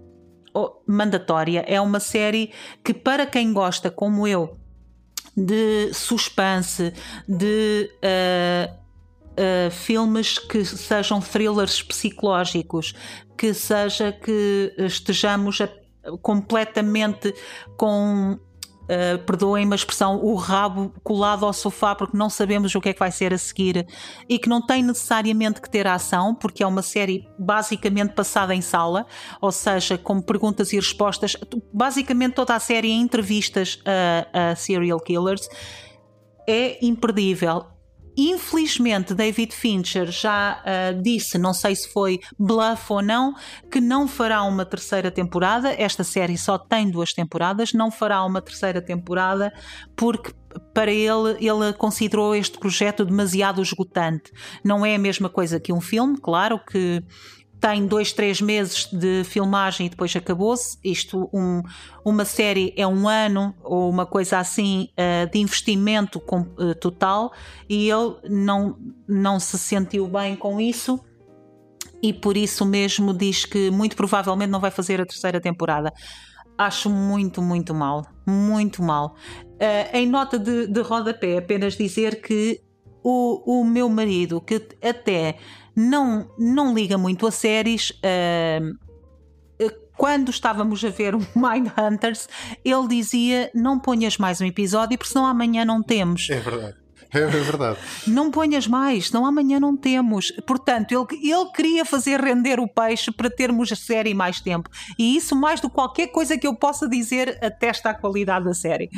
mandatória. 0.86 1.64
É 1.66 1.80
uma 1.80 2.00
série 2.00 2.52
que, 2.82 2.94
para 2.94 3.26
quem 3.26 3.52
gosta, 3.52 3.90
como 3.90 4.26
eu, 4.26 4.56
de 5.36 5.92
suspense, 5.92 6.92
de 7.28 7.90
uh, 8.04 8.72
uh, 9.34 9.70
filmes 9.70 10.38
que 10.38 10.64
sejam 10.64 11.20
thrillers 11.20 11.82
psicológicos, 11.82 12.94
que 13.36 13.52
seja 13.52 14.12
que 14.12 14.72
estejamos 14.78 15.60
a, 15.60 15.68
completamente 16.22 17.34
com 17.76 18.38
Uh, 18.84 19.18
perdoem-me 19.24 19.72
a 19.72 19.76
expressão, 19.76 20.22
o 20.22 20.34
rabo 20.34 20.92
colado 21.02 21.46
ao 21.46 21.52
sofá 21.54 21.94
porque 21.94 22.16
não 22.16 22.28
sabemos 22.28 22.74
o 22.74 22.80
que 22.80 22.90
é 22.90 22.92
que 22.92 22.98
vai 22.98 23.10
ser 23.10 23.32
a 23.32 23.38
seguir 23.38 23.86
e 24.28 24.38
que 24.38 24.48
não 24.48 24.60
tem 24.60 24.82
necessariamente 24.82 25.60
que 25.60 25.70
ter 25.70 25.86
ação, 25.86 26.34
porque 26.34 26.62
é 26.62 26.66
uma 26.66 26.82
série 26.82 27.26
basicamente 27.38 28.12
passada 28.12 28.54
em 28.54 28.60
sala, 28.60 29.06
ou 29.40 29.50
seja, 29.50 29.96
com 29.96 30.20
perguntas 30.20 30.72
e 30.72 30.76
respostas. 30.76 31.36
Basicamente, 31.72 32.34
toda 32.34 32.54
a 32.54 32.60
série 32.60 32.90
em 32.90 33.00
entrevistas 33.00 33.80
a, 33.86 34.50
a 34.50 34.56
serial 34.56 35.00
killers 35.00 35.48
é 36.46 36.84
imperdível. 36.84 37.73
Infelizmente, 38.16 39.14
David 39.14 39.54
Fincher 39.54 40.10
já 40.10 40.62
uh, 40.62 41.02
disse, 41.02 41.36
não 41.38 41.52
sei 41.52 41.74
se 41.74 41.88
foi 41.92 42.20
bluff 42.38 42.92
ou 42.92 43.02
não, 43.02 43.34
que 43.70 43.80
não 43.80 44.06
fará 44.06 44.42
uma 44.42 44.64
terceira 44.64 45.10
temporada. 45.10 45.74
Esta 45.76 46.04
série 46.04 46.38
só 46.38 46.56
tem 46.56 46.90
duas 46.90 47.12
temporadas, 47.12 47.72
não 47.72 47.90
fará 47.90 48.24
uma 48.24 48.40
terceira 48.40 48.80
temporada 48.80 49.52
porque 49.96 50.32
para 50.72 50.92
ele, 50.92 51.36
ele 51.40 51.72
considerou 51.72 52.34
este 52.34 52.58
projeto 52.58 53.04
demasiado 53.04 53.60
esgotante. 53.60 54.30
Não 54.64 54.86
é 54.86 54.94
a 54.94 54.98
mesma 54.98 55.28
coisa 55.28 55.58
que 55.58 55.72
um 55.72 55.80
filme, 55.80 56.16
claro 56.20 56.60
que 56.64 57.02
tem 57.64 57.86
dois, 57.86 58.12
três 58.12 58.42
meses 58.42 58.84
de 58.92 59.24
filmagem 59.24 59.86
e 59.86 59.88
depois 59.88 60.14
acabou-se. 60.14 60.76
Isto, 60.84 61.30
um, 61.32 61.62
uma 62.04 62.26
série 62.26 62.74
é 62.76 62.86
um 62.86 63.08
ano 63.08 63.54
ou 63.64 63.88
uma 63.88 64.04
coisa 64.04 64.36
assim 64.36 64.90
uh, 64.92 65.30
de 65.30 65.38
investimento 65.38 66.20
com, 66.20 66.40
uh, 66.42 66.74
total 66.78 67.32
e 67.66 67.88
ele 67.88 68.16
não, 68.28 68.76
não 69.08 69.40
se 69.40 69.58
sentiu 69.58 70.06
bem 70.06 70.36
com 70.36 70.60
isso 70.60 71.00
e 72.02 72.12
por 72.12 72.36
isso 72.36 72.66
mesmo 72.66 73.14
diz 73.14 73.46
que 73.46 73.70
muito 73.70 73.96
provavelmente 73.96 74.50
não 74.50 74.60
vai 74.60 74.70
fazer 74.70 75.00
a 75.00 75.06
terceira 75.06 75.40
temporada. 75.40 75.90
Acho 76.58 76.90
muito, 76.90 77.40
muito 77.40 77.72
mal. 77.72 78.04
Muito 78.26 78.82
mal. 78.82 79.14
Uh, 79.52 79.96
em 79.96 80.06
nota 80.06 80.38
de, 80.38 80.66
de 80.66 80.82
rodapé, 80.82 81.38
apenas 81.38 81.78
dizer 81.78 82.20
que 82.20 82.60
o, 83.02 83.60
o 83.60 83.64
meu 83.64 83.88
marido, 83.88 84.38
que 84.38 84.56
até 84.82 85.38
não, 85.74 86.30
não 86.38 86.74
liga 86.74 86.96
muito 86.96 87.26
a 87.26 87.30
séries. 87.30 87.90
Uh, 87.90 88.78
quando 89.96 90.30
estávamos 90.30 90.84
a 90.84 90.90
ver 90.90 91.14
o 91.14 91.18
Mind 91.34 91.68
Hunters, 91.78 92.28
ele 92.64 92.88
dizia: 92.88 93.50
Não 93.54 93.78
ponhas 93.78 94.18
mais 94.18 94.40
um 94.40 94.44
episódio, 94.44 94.98
porque 94.98 95.12
senão 95.12 95.26
amanhã 95.26 95.64
não 95.64 95.82
temos. 95.82 96.28
É 96.30 96.40
verdade. 96.40 96.83
É 97.14 97.26
verdade. 97.26 97.78
Não 98.06 98.30
ponhas 98.30 98.66
mais, 98.66 99.10
não 99.12 99.24
amanhã 99.24 99.60
não 99.60 99.76
temos. 99.76 100.32
Portanto, 100.46 100.92
ele, 100.92 101.30
ele 101.30 101.50
queria 101.54 101.84
fazer 101.84 102.20
render 102.20 102.58
o 102.58 102.68
peixe 102.68 103.12
para 103.12 103.30
termos 103.30 103.70
a 103.70 103.76
série 103.76 104.12
mais 104.12 104.40
tempo. 104.40 104.68
E 104.98 105.16
isso, 105.16 105.36
mais 105.36 105.60
do 105.60 105.68
que 105.68 105.74
qualquer 105.74 106.08
coisa 106.08 106.36
que 106.36 106.46
eu 106.46 106.54
possa 106.54 106.88
dizer, 106.88 107.38
atesta 107.42 107.90
a 107.90 107.94
qualidade 107.94 108.44
da 108.44 108.54
série. 108.54 108.90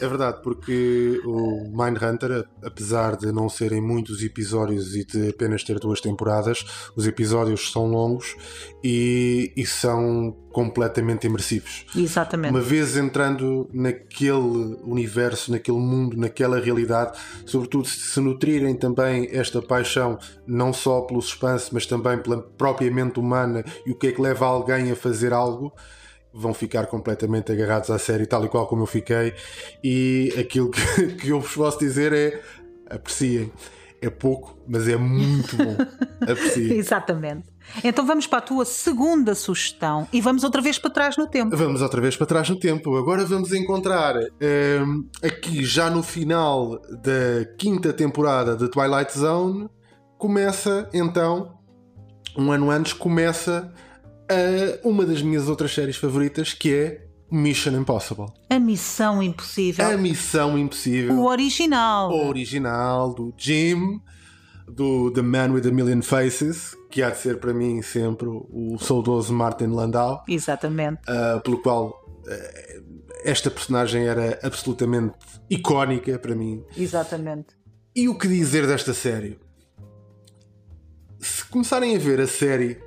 É 0.00 0.08
verdade, 0.08 0.40
porque 0.42 1.20
o 1.24 1.70
Mindhunter, 1.70 2.46
apesar 2.62 3.16
de 3.16 3.32
não 3.32 3.48
serem 3.48 3.80
muitos 3.80 4.22
episódios 4.22 4.94
e 4.94 5.04
de 5.04 5.28
apenas 5.30 5.64
ter 5.64 5.78
duas 5.78 6.00
temporadas, 6.00 6.64
os 6.96 7.06
episódios 7.06 7.70
são 7.70 7.86
longos 7.86 8.36
e, 8.82 9.52
e 9.56 9.64
são 9.66 10.36
completamente 10.52 11.26
imersivos. 11.26 11.86
Exatamente. 11.96 12.50
Uma 12.50 12.60
vez 12.60 12.96
entrando 12.96 13.68
naquele 13.72 14.76
universo, 14.82 15.50
naquele 15.50 15.78
mundo, 15.78 16.16
naquela 16.16 16.60
realidade, 16.60 17.18
sobretudo 17.46 17.86
se 17.86 18.20
nutrirem 18.20 18.74
também 18.74 19.28
esta 19.32 19.62
paixão, 19.62 20.18
não 20.46 20.72
só 20.72 21.02
pelo 21.02 21.22
suspense, 21.22 21.70
mas 21.72 21.86
também 21.86 22.18
pela 22.18 22.42
própria 22.42 22.90
mente 22.90 23.18
humana 23.20 23.64
e 23.86 23.90
o 23.90 23.94
que 23.94 24.08
é 24.08 24.12
que 24.12 24.20
leva 24.20 24.46
alguém 24.46 24.90
a 24.90 24.96
fazer 24.96 25.32
algo, 25.32 25.72
vão 26.32 26.54
ficar 26.54 26.86
completamente 26.86 27.50
agarrados 27.50 27.90
à 27.90 27.98
série, 27.98 28.26
tal 28.26 28.44
e 28.44 28.48
qual 28.48 28.66
como 28.66 28.82
eu 28.82 28.86
fiquei. 28.86 29.34
E 29.82 30.32
aquilo 30.38 30.70
que, 30.70 31.06
que 31.18 31.28
eu 31.30 31.40
vos 31.40 31.54
posso 31.54 31.78
dizer 31.78 32.12
é 32.12 32.40
apreciem. 32.88 33.52
É 34.02 34.08
pouco, 34.08 34.58
mas 34.66 34.88
é 34.88 34.96
muito 34.96 35.58
bom. 35.58 35.76
Apreciem. 36.22 36.78
Exatamente. 36.78 37.44
Então 37.84 38.04
vamos 38.06 38.26
para 38.26 38.38
a 38.38 38.42
tua 38.42 38.64
segunda 38.64 39.34
sugestão 39.34 40.06
e 40.12 40.20
vamos 40.20 40.44
outra 40.44 40.60
vez 40.60 40.78
para 40.78 40.90
trás 40.90 41.16
no 41.16 41.26
tempo. 41.26 41.56
Vamos 41.56 41.82
outra 41.82 42.00
vez 42.00 42.16
para 42.16 42.26
trás 42.26 42.48
no 42.48 42.58
tempo. 42.58 42.96
Agora 42.96 43.24
vamos 43.24 43.52
encontrar 43.52 44.16
hum, 44.16 45.08
aqui 45.22 45.64
já 45.64 45.90
no 45.90 46.02
final 46.02 46.80
da 47.02 47.44
quinta 47.58 47.92
temporada 47.92 48.56
de 48.56 48.68
Twilight 48.68 49.16
Zone. 49.18 49.68
Começa 50.18 50.88
então, 50.92 51.58
um 52.36 52.52
ano 52.52 52.70
antes, 52.70 52.92
começa 52.92 53.72
a 54.28 54.86
uma 54.86 55.04
das 55.04 55.22
minhas 55.22 55.48
outras 55.48 55.72
séries 55.72 55.96
favoritas 55.96 56.52
que 56.52 56.74
é 56.74 57.10
Mission 57.30 57.72
Impossible. 57.72 58.26
A 58.48 58.58
Missão 58.58 59.22
Impossível. 59.22 59.86
A 59.86 59.96
Missão 59.96 60.58
Impossível. 60.58 61.14
O 61.14 61.26
original. 61.26 62.10
O 62.10 62.26
original 62.28 63.14
do 63.14 63.32
Jim, 63.36 64.00
do 64.70 65.10
The 65.12 65.22
Man 65.22 65.52
with 65.52 65.66
a 65.66 65.70
Million 65.70 66.02
Faces, 66.02 66.76
que 66.90 67.02
há 67.02 67.10
de 67.10 67.18
ser 67.18 67.38
para 67.38 67.52
mim 67.52 67.82
sempre 67.82 68.28
o 68.28 68.76
saudoso 68.78 69.32
Martin 69.32 69.66
Landau. 69.66 70.22
Exatamente. 70.28 71.00
Uh, 71.02 71.40
pelo 71.40 71.60
qual 71.62 71.88
uh, 71.88 73.00
esta 73.24 73.50
personagem 73.50 74.06
era 74.06 74.38
absolutamente 74.42 75.14
icónica 75.48 76.18
para 76.18 76.34
mim. 76.34 76.64
Exatamente. 76.76 77.48
E 77.94 78.08
o 78.08 78.16
que 78.16 78.28
dizer 78.28 78.66
desta 78.66 78.94
série? 78.94 79.38
Se 81.18 81.44
começarem 81.44 81.94
a 81.96 81.98
ver 81.98 82.20
a 82.20 82.26
série 82.26 82.80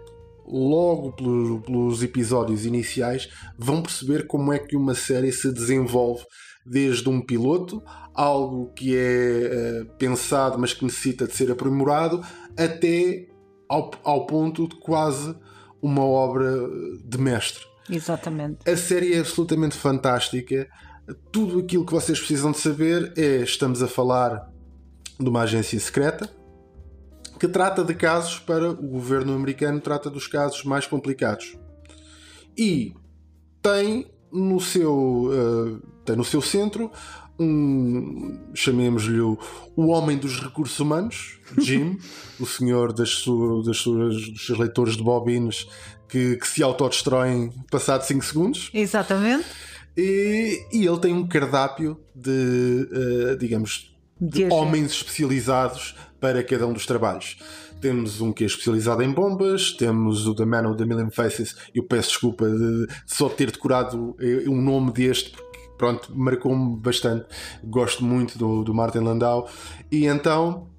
logo 0.46 1.12
pelos, 1.14 1.66
pelos 1.66 2.04
episódios 2.04 2.66
iniciais, 2.66 3.30
vão 3.58 3.82
perceber 3.82 4.28
como 4.28 4.52
é 4.52 4.60
que 4.60 4.76
uma 4.76 4.96
série 4.96 5.32
se 5.32 5.52
desenvolve 5.52 6.24
desde 6.66 7.08
um 7.10 7.22
piloto, 7.22 7.84
algo 8.14 8.72
que 8.74 8.96
é 8.96 9.82
uh, 9.82 9.86
pensado 9.98 10.60
mas 10.60 10.74
que 10.74 10.84
necessita 10.84 11.28
de 11.28 11.34
ser 11.34 11.52
aprimorado, 11.52 12.24
até 12.58 13.28
ao, 13.68 13.92
ao 14.04 14.26
ponto 14.26 14.68
de 14.68 14.76
quase 14.76 15.36
uma 15.82 16.04
obra 16.04 16.68
de 17.04 17.18
mestre. 17.18 17.66
Exatamente. 17.90 18.70
A 18.70 18.78
série 18.78 19.14
é 19.14 19.20
absolutamente 19.20 19.76
fantástica. 19.76 20.68
Tudo 21.32 21.60
aquilo 21.60 21.86
que 21.86 21.92
vocês 21.92 22.18
precisam 22.18 22.52
de 22.52 22.60
saber 22.60 23.12
é: 23.18 23.38
estamos 23.38 23.84
a 23.84 23.88
falar 23.88 24.50
de 25.20 25.28
uma 25.28 25.42
agência 25.42 25.80
secreta 25.80 26.30
que 27.40 27.48
trata 27.48 27.84
de 27.84 27.94
casos 27.94 28.40
para 28.40 28.72
o 28.72 28.88
governo 28.88 29.34
americano, 29.34 29.82
trata 29.82 30.10
dos 30.10 30.28
casos 30.28 30.64
mais 30.64 30.88
complicados. 30.88 31.58
E 32.58 32.94
tem 33.62 34.10
no 34.32 34.62
seu, 34.62 35.26
uh, 35.26 35.82
tem 36.06 36.16
no 36.16 36.24
seu 36.24 36.42
centro 36.42 36.90
um, 37.40 38.40
chamemos-lhe 38.54 39.20
o, 39.20 39.38
o 39.76 39.88
homem 39.88 40.18
dos 40.18 40.40
recursos 40.40 40.80
humanos, 40.80 41.40
Jim, 41.60 41.98
o 42.40 42.46
senhor 42.46 42.94
das, 42.94 43.10
su, 43.10 43.64
das 43.66 43.78
suas, 43.78 44.30
dos 44.30 44.46
seus 44.46 44.60
leitores 44.60 44.96
de 44.96 45.04
bobines 45.04 45.68
que, 46.08 46.38
que 46.38 46.48
se 46.48 46.62
autodestroem 46.62 47.52
passado 47.72 48.04
5 48.04 48.24
segundos. 48.24 48.70
Exatamente. 48.74 49.46
E, 49.98 50.66
e, 50.72 50.86
ele 50.86 51.00
tem 51.00 51.14
um 51.14 51.28
cardápio 51.28 52.00
de, 52.16 52.90
uh, 53.32 53.38
digamos, 53.38 53.96
de 54.20 54.46
homens 54.46 54.92
especializados 54.92 55.96
para 56.20 56.44
cada 56.44 56.66
um 56.68 56.74
dos 56.74 56.86
trabalhos. 56.86 57.38
Temos 57.82 58.22
um 58.22 58.32
que 58.32 58.44
é 58.44 58.48
especializado 58.48 59.04
em 59.04 59.12
bombas, 59.12 59.74
temos 59.74 60.26
o 60.26 60.34
The 60.34 60.46
Man 60.46 60.70
of 60.70 60.78
the 60.78 60.86
Million 60.86 61.12
Faces. 61.12 61.56
Eu 61.76 61.84
peço 61.84 62.10
desculpa 62.10 62.50
de 62.50 62.88
só 63.06 63.28
ter 63.28 63.52
decorado 63.52 64.16
um 64.48 64.62
nome 64.62 64.92
deste, 64.94 65.32
porque 65.32 65.53
pronto, 65.84 66.14
marcou-me 66.16 66.78
bastante. 66.78 67.26
Gosto 67.62 68.06
muito 68.06 68.38
do, 68.38 68.64
do 68.64 68.74
Martin 68.74 69.00
Landau. 69.00 69.50
E 69.92 70.06
então 70.06 70.70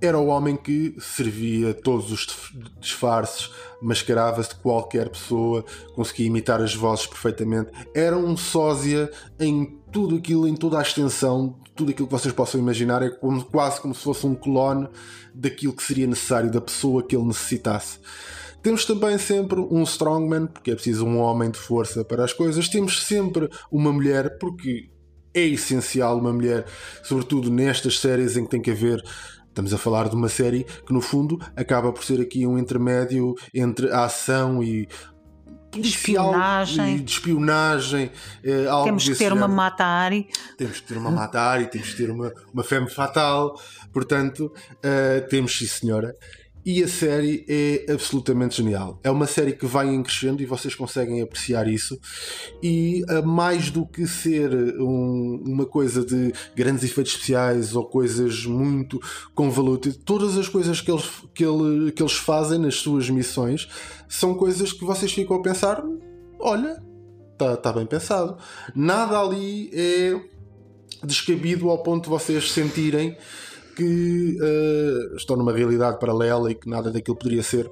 era 0.00 0.16
o 0.16 0.26
homem 0.26 0.56
que 0.56 0.94
servia 1.00 1.74
todos 1.74 2.12
os 2.12 2.52
disfarces, 2.78 3.50
mascarava-se 3.82 4.50
de 4.50 4.54
qualquer 4.56 5.08
pessoa, 5.08 5.64
conseguia 5.96 6.26
imitar 6.26 6.62
as 6.62 6.72
vozes 6.72 7.06
perfeitamente. 7.06 7.72
Era 7.92 8.16
um 8.16 8.36
sósia 8.36 9.10
em 9.40 9.76
tudo 9.90 10.14
aquilo, 10.14 10.46
em 10.46 10.54
toda 10.54 10.78
a 10.78 10.82
extensão, 10.82 11.56
tudo 11.74 11.90
aquilo 11.90 12.06
que 12.06 12.12
vocês 12.12 12.32
possam 12.32 12.60
imaginar. 12.60 13.02
É 13.02 13.10
como, 13.10 13.44
quase 13.44 13.80
como 13.80 13.92
se 13.92 14.04
fosse 14.04 14.24
um 14.24 14.36
clone 14.36 14.86
daquilo 15.34 15.72
que 15.72 15.82
seria 15.82 16.06
necessário, 16.06 16.48
da 16.48 16.60
pessoa 16.60 17.02
que 17.02 17.16
ele 17.16 17.24
necessitasse. 17.24 17.98
Temos 18.66 18.84
também 18.84 19.16
sempre 19.16 19.60
um 19.60 19.84
strongman, 19.84 20.48
porque 20.48 20.72
é 20.72 20.74
preciso 20.74 21.06
um 21.06 21.20
homem 21.20 21.52
de 21.52 21.56
força 21.56 22.04
para 22.04 22.24
as 22.24 22.32
coisas. 22.32 22.68
Temos 22.68 23.00
sempre 23.04 23.48
uma 23.70 23.92
mulher, 23.92 24.38
porque 24.40 24.90
é 25.32 25.46
essencial 25.46 26.18
uma 26.18 26.32
mulher, 26.32 26.66
sobretudo 27.00 27.48
nestas 27.48 28.00
séries 28.00 28.36
em 28.36 28.42
que 28.42 28.50
tem 28.50 28.60
que 28.60 28.72
haver 28.72 29.04
Estamos 29.48 29.72
a 29.72 29.78
falar 29.78 30.08
de 30.08 30.16
uma 30.16 30.28
série 30.28 30.64
que, 30.84 30.92
no 30.92 31.00
fundo, 31.00 31.40
acaba 31.54 31.92
por 31.92 32.02
ser 32.02 32.20
aqui 32.20 32.44
um 32.44 32.58
intermédio 32.58 33.36
entre 33.54 33.88
a 33.92 34.04
ação 34.04 34.60
e 34.62 34.88
espionagem. 35.72 36.96
E 36.96 37.00
de 37.00 37.12
espionagem 37.12 38.10
eh, 38.42 38.66
temos 38.84 39.08
que 39.08 39.14
ter 39.14 39.32
uma 39.32 39.46
mata-ari. 39.48 40.28
Temos 40.58 40.80
que 40.80 40.88
ter 40.88 40.98
uma 40.98 41.10
mata-ari, 41.10 41.70
temos 41.70 41.90
que 41.90 41.96
ter 41.96 42.10
uma, 42.10 42.32
uma 42.52 42.64
femme 42.64 42.90
fatal. 42.90 43.58
Portanto, 43.92 44.52
uh, 44.72 45.28
temos 45.28 45.56
sim, 45.56 45.66
senhora. 45.66 46.14
E 46.66 46.82
a 46.82 46.88
série 46.88 47.44
é 47.48 47.92
absolutamente 47.92 48.56
genial. 48.56 48.98
É 49.04 49.08
uma 49.08 49.28
série 49.28 49.52
que 49.52 49.64
vai 49.64 49.86
em 49.86 50.02
crescendo 50.02 50.42
e 50.42 50.46
vocês 50.46 50.74
conseguem 50.74 51.22
apreciar 51.22 51.68
isso. 51.68 51.96
E 52.60 53.04
mais 53.24 53.70
do 53.70 53.86
que 53.86 54.04
ser 54.04 54.52
um, 54.80 55.44
uma 55.46 55.64
coisa 55.64 56.04
de 56.04 56.32
grandes 56.56 56.82
efeitos 56.82 57.12
especiais 57.12 57.76
ou 57.76 57.84
coisas 57.84 58.44
muito 58.44 59.00
convoluted, 59.32 59.96
todas 59.98 60.36
as 60.36 60.48
coisas 60.48 60.80
que 60.80 60.90
eles, 60.90 61.08
que, 61.32 61.44
ele, 61.44 61.92
que 61.92 62.02
eles 62.02 62.14
fazem 62.14 62.58
nas 62.58 62.74
suas 62.74 63.08
missões 63.08 63.68
são 64.08 64.34
coisas 64.34 64.72
que 64.72 64.84
vocês 64.84 65.12
ficam 65.12 65.36
a 65.36 65.42
pensar: 65.42 65.84
olha, 66.40 66.82
está 67.32 67.56
tá 67.56 67.72
bem 67.72 67.86
pensado. 67.86 68.38
Nada 68.74 69.20
ali 69.20 69.70
é 69.72 70.20
descabido 71.04 71.70
ao 71.70 71.82
ponto 71.84 72.04
de 72.04 72.10
vocês 72.10 72.50
sentirem 72.50 73.16
que 73.76 74.38
uh, 74.40 75.16
estão 75.16 75.36
numa 75.36 75.52
realidade 75.52 75.98
paralela 76.00 76.50
e 76.50 76.54
que 76.54 76.68
nada 76.68 76.90
daquilo 76.90 77.16
poderia 77.16 77.42
ser. 77.42 77.70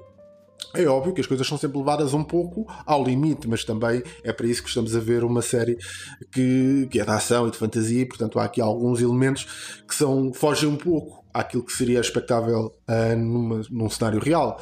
É 0.73 0.85
óbvio 0.87 1.13
que 1.13 1.21
as 1.21 1.27
coisas 1.27 1.47
são 1.47 1.57
sempre 1.57 1.77
levadas 1.77 2.13
um 2.13 2.23
pouco 2.23 2.65
ao 2.85 3.03
limite, 3.03 3.47
mas 3.47 3.63
também 3.63 4.03
é 4.23 4.33
para 4.33 4.45
isso 4.45 4.61
que 4.61 4.69
estamos 4.69 4.95
a 4.95 4.99
ver 4.99 5.23
uma 5.23 5.41
série 5.41 5.77
que, 6.31 6.87
que 6.91 6.99
é 6.99 7.03
de 7.03 7.09
ação 7.09 7.47
e 7.47 7.51
de 7.51 7.57
fantasia, 7.57 8.01
e 8.01 8.05
portanto 8.05 8.39
há 8.39 8.43
aqui 8.43 8.59
alguns 8.61 9.01
elementos 9.01 9.81
que 9.87 9.95
são, 9.95 10.33
fogem 10.33 10.67
um 10.67 10.75
pouco 10.75 11.25
àquilo 11.33 11.63
que 11.63 11.71
seria 11.71 11.99
expectável 11.99 12.75
uh, 12.89 13.15
numa, 13.15 13.61
num 13.69 13.89
cenário 13.89 14.19
real 14.19 14.59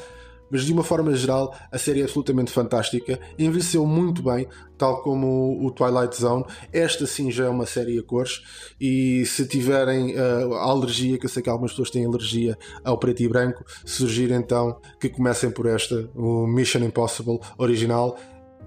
mas 0.54 0.66
de 0.66 0.72
uma 0.72 0.84
forma 0.84 1.16
geral 1.16 1.56
a 1.72 1.80
série 1.80 2.02
é 2.02 2.04
absolutamente 2.04 2.52
fantástica, 2.52 3.20
envelheceu 3.40 3.88
muito 3.88 4.22
bem, 4.22 4.48
tal 4.78 5.02
como 5.02 5.66
o 5.66 5.72
Twilight 5.72 6.16
Zone. 6.16 6.46
Esta 6.72 7.08
sim 7.08 7.32
já 7.32 7.46
é 7.46 7.50
uma 7.50 7.66
série 7.66 7.98
a 7.98 8.04
cores. 8.04 8.44
E 8.80 9.26
se 9.26 9.48
tiverem 9.48 10.16
uh, 10.16 10.54
alergia, 10.54 11.18
que 11.18 11.26
eu 11.26 11.30
sei 11.30 11.42
que 11.42 11.50
algumas 11.50 11.72
pessoas 11.72 11.90
têm 11.90 12.06
alergia 12.06 12.56
ao 12.84 13.00
preto 13.00 13.24
e 13.24 13.28
branco, 13.28 13.66
sugiro 13.84 14.36
então 14.36 14.80
que 15.00 15.10
comecem 15.10 15.50
por 15.50 15.66
esta, 15.66 16.08
o 16.14 16.46
Mission 16.46 16.84
Impossible 16.84 17.40
original 17.58 18.16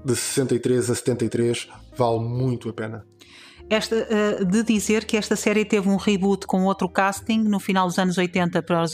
de 0.05 0.17
63 0.17 0.91
a 0.91 0.95
73, 0.97 1.69
vale 1.97 2.19
muito 2.19 2.69
a 2.69 2.73
pena 2.73 3.07
esta, 3.69 3.97
uh, 3.97 4.45
de 4.45 4.63
dizer 4.63 5.05
que 5.05 5.17
esta 5.17 5.35
série 5.37 5.65
teve 5.65 5.89
um 5.89 5.97
reboot 5.97 6.47
com 6.47 6.65
outro 6.65 6.89
casting 6.89 7.39
no 7.39 7.59
final 7.59 7.87
dos 7.87 7.99
anos 7.99 8.17
80 8.17 8.63
para 8.63 8.83
os, 8.83 8.93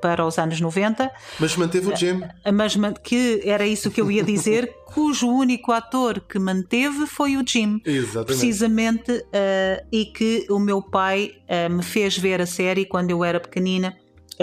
para 0.00 0.24
os 0.24 0.38
anos 0.38 0.60
90. 0.60 1.10
Mas 1.40 1.56
manteve 1.56 1.92
o 1.92 1.96
Jim. 1.96 2.20
Uh, 2.20 2.52
mas 2.52 2.76
que 3.02 3.40
era 3.44 3.66
isso 3.66 3.90
que 3.90 4.00
eu 4.00 4.10
ia 4.10 4.22
dizer, 4.22 4.72
cujo 4.86 5.28
único 5.28 5.72
ator 5.72 6.20
que 6.20 6.38
manteve 6.38 7.06
foi 7.06 7.36
o 7.36 7.44
Jim. 7.46 7.80
Exatamente. 7.84 8.26
Precisamente, 8.26 9.12
uh, 9.12 9.86
e 9.90 10.06
que 10.06 10.46
o 10.50 10.58
meu 10.58 10.82
pai 10.82 11.32
me 11.70 11.82
fez 11.82 12.16
ver 12.16 12.40
a 12.40 12.46
série 12.46 12.86
quando 12.86 13.10
eu 13.10 13.22
era 13.22 13.38
pequenina 13.38 13.94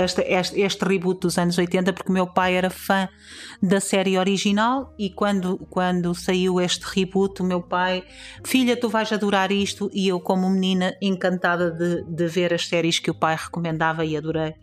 este, 0.03 0.21
este, 0.21 0.61
este, 0.61 0.85
reboot 0.85 1.21
dos 1.21 1.37
anos 1.37 1.57
80 1.57 1.93
porque 1.93 2.11
meu 2.11 2.27
pai 2.27 2.55
era 2.55 2.69
fã 2.69 3.07
da 3.61 3.79
série 3.79 4.17
original 4.17 4.93
e 4.97 5.09
quando, 5.09 5.57
quando 5.69 6.13
saiu 6.13 6.59
este 6.59 6.85
reboot 6.85 7.41
o 7.41 7.45
meu 7.45 7.61
pai 7.61 8.03
filha 8.43 8.75
tu 8.77 8.89
vais 8.89 9.11
adorar 9.11 9.51
isto 9.51 9.89
e 9.93 10.07
eu 10.07 10.19
como 10.19 10.49
menina 10.49 10.95
encantada 11.01 11.71
de, 11.71 12.03
de 12.03 12.27
ver 12.27 12.53
as 12.53 12.67
séries 12.67 12.99
que 12.99 13.11
o 13.11 13.15
pai 13.15 13.35
recomendava 13.35 14.05
e 14.05 14.15
adorei. 14.15 14.55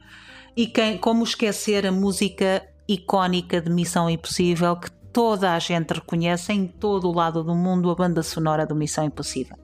E 0.57 0.66
quem, 0.66 0.96
como 0.96 1.22
esquecer 1.22 1.87
a 1.87 1.92
música 1.92 2.66
icónica 2.88 3.61
de 3.61 3.70
Missão 3.70 4.09
Impossível 4.09 4.77
que 4.77 4.90
toda 5.16 5.55
a 5.55 5.59
gente 5.59 5.94
reconhece 5.94 6.52
em 6.52 6.66
todo 6.66 7.09
o 7.09 7.12
lado 7.14 7.42
do 7.42 7.55
mundo 7.55 7.90
a 7.90 7.94
banda 7.94 8.22
sonora 8.22 8.66
do 8.66 8.74
Missão 8.74 9.02
Impossível. 9.02 9.57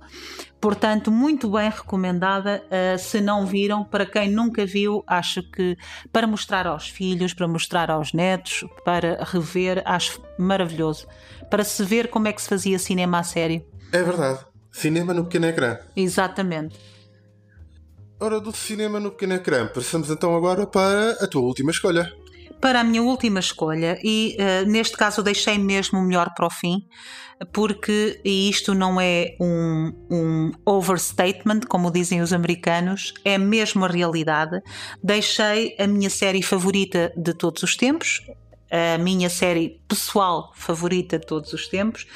Portanto, 0.59 1.11
muito 1.11 1.51
bem 1.51 1.69
recomendada. 1.69 2.65
Uh, 2.69 2.99
se 2.99 3.21
não 3.21 3.45
viram, 3.45 3.85
para 3.85 4.07
quem 4.07 4.31
nunca 4.31 4.65
viu, 4.65 5.05
acho 5.07 5.43
que 5.43 5.77
para 6.11 6.27
mostrar 6.27 6.67
aos 6.67 6.89
filhos, 6.89 7.35
para 7.35 7.47
mostrar 7.47 7.91
aos 7.91 8.15
netos, 8.15 8.65
para 8.83 9.23
rever, 9.25 9.83
acho 9.85 10.23
maravilhoso. 10.39 11.07
Para 11.51 11.65
se 11.65 11.85
ver 11.85 12.09
como 12.09 12.29
é 12.29 12.33
que 12.33 12.41
se 12.41 12.49
fazia 12.49 12.79
cinema 12.79 13.19
a 13.19 13.23
sério. 13.23 13.63
É 13.93 14.03
verdade. 14.03 14.39
Cinema 14.71 15.13
no 15.13 15.25
pequeno 15.25 15.49
ecrã. 15.49 15.77
Exatamente. 15.95 16.81
Hora 18.19 18.41
do 18.41 18.53
cinema 18.53 18.99
no 18.99 19.11
pequeno 19.11 19.35
ecrã. 19.35 19.67
Passamos 19.67 20.09
então 20.09 20.35
agora 20.35 20.67
para 20.67 21.11
a 21.21 21.27
tua 21.27 21.43
última 21.43 21.71
escolha 21.71 22.11
para 22.63 22.81
a 22.81 22.85
minha 22.85 23.03
última 23.03 23.41
escolha 23.41 23.99
e 24.05 24.37
uh, 24.39 24.71
neste 24.71 24.97
caso 24.97 25.21
deixei 25.21 25.59
mesmo 25.59 25.99
o 25.99 26.03
melhor 26.03 26.33
para 26.33 26.47
o 26.47 26.51
fim 26.51 26.87
porque 27.53 28.21
isto 28.25 28.73
não 28.73 29.01
é 29.01 29.37
um, 29.41 29.93
um 30.09 30.53
overstatement 30.65 31.63
como 31.69 31.91
dizem 31.91 32.21
os 32.21 32.33
americanos 32.33 33.13
é 33.25 33.37
mesmo 33.37 33.85
a 33.85 33.89
realidade. 33.89 34.63
Deixei 35.03 35.75
a 35.77 35.89
minha 35.89 36.09
série 36.09 36.41
favorita 36.41 37.13
de 37.17 37.35
todos 37.35 37.65
os 37.65 37.77
tempos 37.77 38.23
a 38.71 38.97
minha 38.97 39.29
série 39.29 39.83
pessoal 39.89 40.53
favorita 40.55 41.19
de 41.19 41.27
todos 41.27 41.53
os 41.53 41.67
tempos 41.67 42.07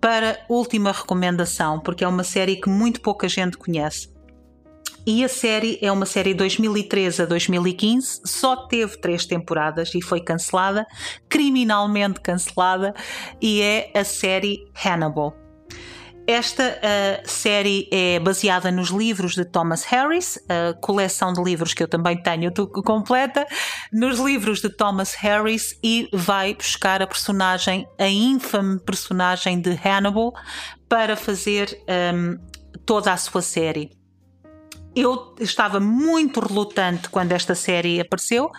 para 0.00 0.38
última 0.48 0.92
recomendação 0.92 1.80
porque 1.80 2.04
é 2.04 2.08
uma 2.08 2.24
série 2.24 2.56
que 2.56 2.70
muito 2.70 3.00
pouca 3.00 3.28
gente 3.28 3.58
conhece 3.58 4.08
e 5.10 5.24
a 5.24 5.28
série 5.28 5.76
é 5.82 5.90
uma 5.90 6.06
série 6.06 6.30
de 6.30 6.36
2013 6.36 7.22
a 7.22 7.26
2015, 7.26 8.20
só 8.24 8.54
teve 8.68 8.96
três 8.98 9.26
temporadas 9.26 9.92
e 9.92 10.00
foi 10.00 10.20
cancelada, 10.20 10.86
criminalmente 11.28 12.20
cancelada, 12.20 12.94
e 13.42 13.60
é 13.60 13.90
a 13.92 14.04
série 14.04 14.70
Hannibal. 14.72 15.34
Esta 16.28 16.62
uh, 16.62 17.28
série 17.28 17.88
é 17.90 18.20
baseada 18.20 18.70
nos 18.70 18.90
livros 18.90 19.34
de 19.34 19.44
Thomas 19.44 19.82
Harris, 19.82 20.38
a 20.48 20.74
coleção 20.74 21.32
de 21.32 21.42
livros 21.42 21.74
que 21.74 21.82
eu 21.82 21.88
também 21.88 22.16
tenho 22.16 22.52
completa, 22.84 23.44
nos 23.92 24.20
livros 24.20 24.60
de 24.60 24.68
Thomas 24.68 25.14
Harris 25.14 25.76
e 25.82 26.08
vai 26.12 26.54
buscar 26.54 27.02
a 27.02 27.06
personagem, 27.08 27.84
a 27.98 28.06
infame 28.06 28.78
personagem 28.78 29.60
de 29.60 29.70
Hannibal, 29.70 30.32
para 30.88 31.16
fazer 31.16 31.76
um, 31.82 31.92
ehm, 31.92 32.36
toda 32.86 33.12
a 33.12 33.16
sua 33.16 33.42
série 33.42 33.98
eu 34.94 35.34
estava 35.38 35.78
muito 35.78 36.40
relutante 36.40 37.08
quando 37.08 37.32
esta 37.32 37.54
série 37.54 38.00
apareceu, 38.00 38.50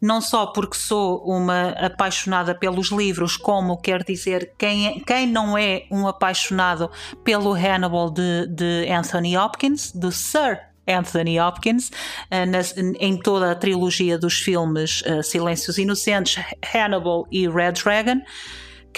não 0.00 0.20
só 0.20 0.46
porque 0.46 0.76
sou 0.76 1.22
uma 1.24 1.70
apaixonada 1.70 2.54
pelos 2.54 2.90
livros, 2.90 3.36
como 3.36 3.76
quer 3.76 4.04
dizer, 4.04 4.52
quem, 4.58 4.86
é, 4.86 5.00
quem 5.00 5.26
não 5.26 5.56
é 5.56 5.84
um 5.90 6.06
apaixonado 6.06 6.90
pelo 7.24 7.52
Hannibal 7.52 8.10
de, 8.10 8.46
de 8.48 8.90
Anthony 8.90 9.36
Hopkins, 9.36 9.92
do 9.92 10.12
Sir 10.12 10.60
Anthony 10.88 11.38
Hopkins, 11.38 11.90
nas, 12.50 12.74
em 12.76 13.18
toda 13.18 13.52
a 13.52 13.54
trilogia 13.54 14.18
dos 14.18 14.38
filmes 14.38 15.02
uh, 15.02 15.22
Silêncios 15.22 15.76
Inocentes, 15.76 16.42
Hannibal 16.74 17.26
e 17.30 17.46
Red 17.46 17.72
Dragon. 17.72 18.22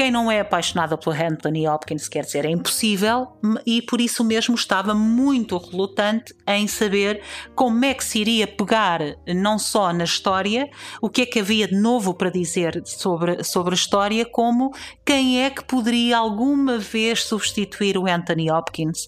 Quem 0.01 0.11
não 0.11 0.31
é 0.31 0.41
apaixonada 0.41 0.97
pelo 0.97 1.15
Anthony 1.15 1.69
Hopkins, 1.69 2.09
quer 2.09 2.25
dizer, 2.25 2.47
é 2.47 2.51
impossível, 2.51 3.37
e 3.67 3.83
por 3.83 4.01
isso 4.01 4.25
mesmo 4.25 4.55
estava 4.55 4.95
muito 4.95 5.59
relutante 5.59 6.35
em 6.49 6.67
saber 6.67 7.21
como 7.55 7.85
é 7.85 7.93
que 7.93 8.03
se 8.03 8.19
iria 8.19 8.47
pegar 8.47 9.03
não 9.27 9.59
só 9.59 9.93
na 9.93 10.05
história, 10.05 10.71
o 11.03 11.11
que 11.11 11.21
é 11.21 11.27
que 11.27 11.41
havia 11.41 11.69
de 11.69 11.77
novo 11.77 12.15
para 12.15 12.31
dizer 12.31 12.81
sobre, 12.87 13.45
sobre 13.45 13.75
a 13.75 13.77
história, 13.77 14.25
como 14.25 14.73
quem 15.05 15.45
é 15.45 15.51
que 15.51 15.63
poderia 15.63 16.17
alguma 16.17 16.79
vez 16.79 17.23
substituir 17.23 17.99
o 17.99 18.07
Anthony 18.07 18.51
Hopkins. 18.51 19.07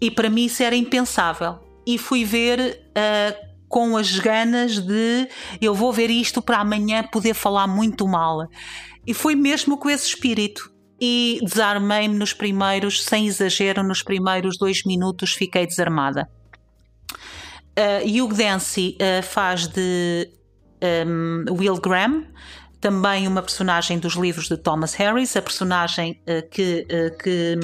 E 0.00 0.12
para 0.12 0.30
mim 0.30 0.44
isso 0.44 0.62
era 0.62 0.76
impensável. 0.76 1.58
E 1.84 1.98
fui 1.98 2.24
ver. 2.24 2.88
Uh, 2.90 3.48
com 3.68 3.98
as 3.98 4.18
ganas 4.18 4.78
de 4.78 5.28
eu 5.60 5.74
vou 5.74 5.92
ver 5.92 6.08
isto 6.08 6.40
para 6.40 6.58
amanhã 6.58 7.04
poder 7.04 7.34
falar 7.34 7.66
muito 7.66 8.08
mal. 8.08 8.48
E 9.08 9.14
foi 9.14 9.34
mesmo 9.34 9.78
com 9.78 9.88
esse 9.88 10.06
espírito. 10.06 10.70
E 11.00 11.40
desarmei-me 11.42 12.14
nos 12.14 12.34
primeiros, 12.34 13.02
sem 13.02 13.26
exagero, 13.26 13.82
nos 13.82 14.02
primeiros 14.02 14.58
dois 14.58 14.84
minutos 14.84 15.32
fiquei 15.32 15.66
desarmada. 15.66 16.28
Uh, 17.78 18.04
Hugh 18.04 18.34
Dancy 18.34 18.98
uh, 19.00 19.22
faz 19.22 19.66
de 19.66 20.28
um, 21.06 21.44
Will 21.50 21.80
Graham, 21.80 22.26
também 22.82 23.26
uma 23.26 23.40
personagem 23.40 23.98
dos 23.98 24.12
livros 24.14 24.46
de 24.46 24.58
Thomas 24.58 24.92
Harris, 24.92 25.34
a 25.36 25.40
personagem 25.40 26.20
uh, 26.24 26.46
que, 26.50 26.86
uh, 26.90 27.16
que 27.16 27.58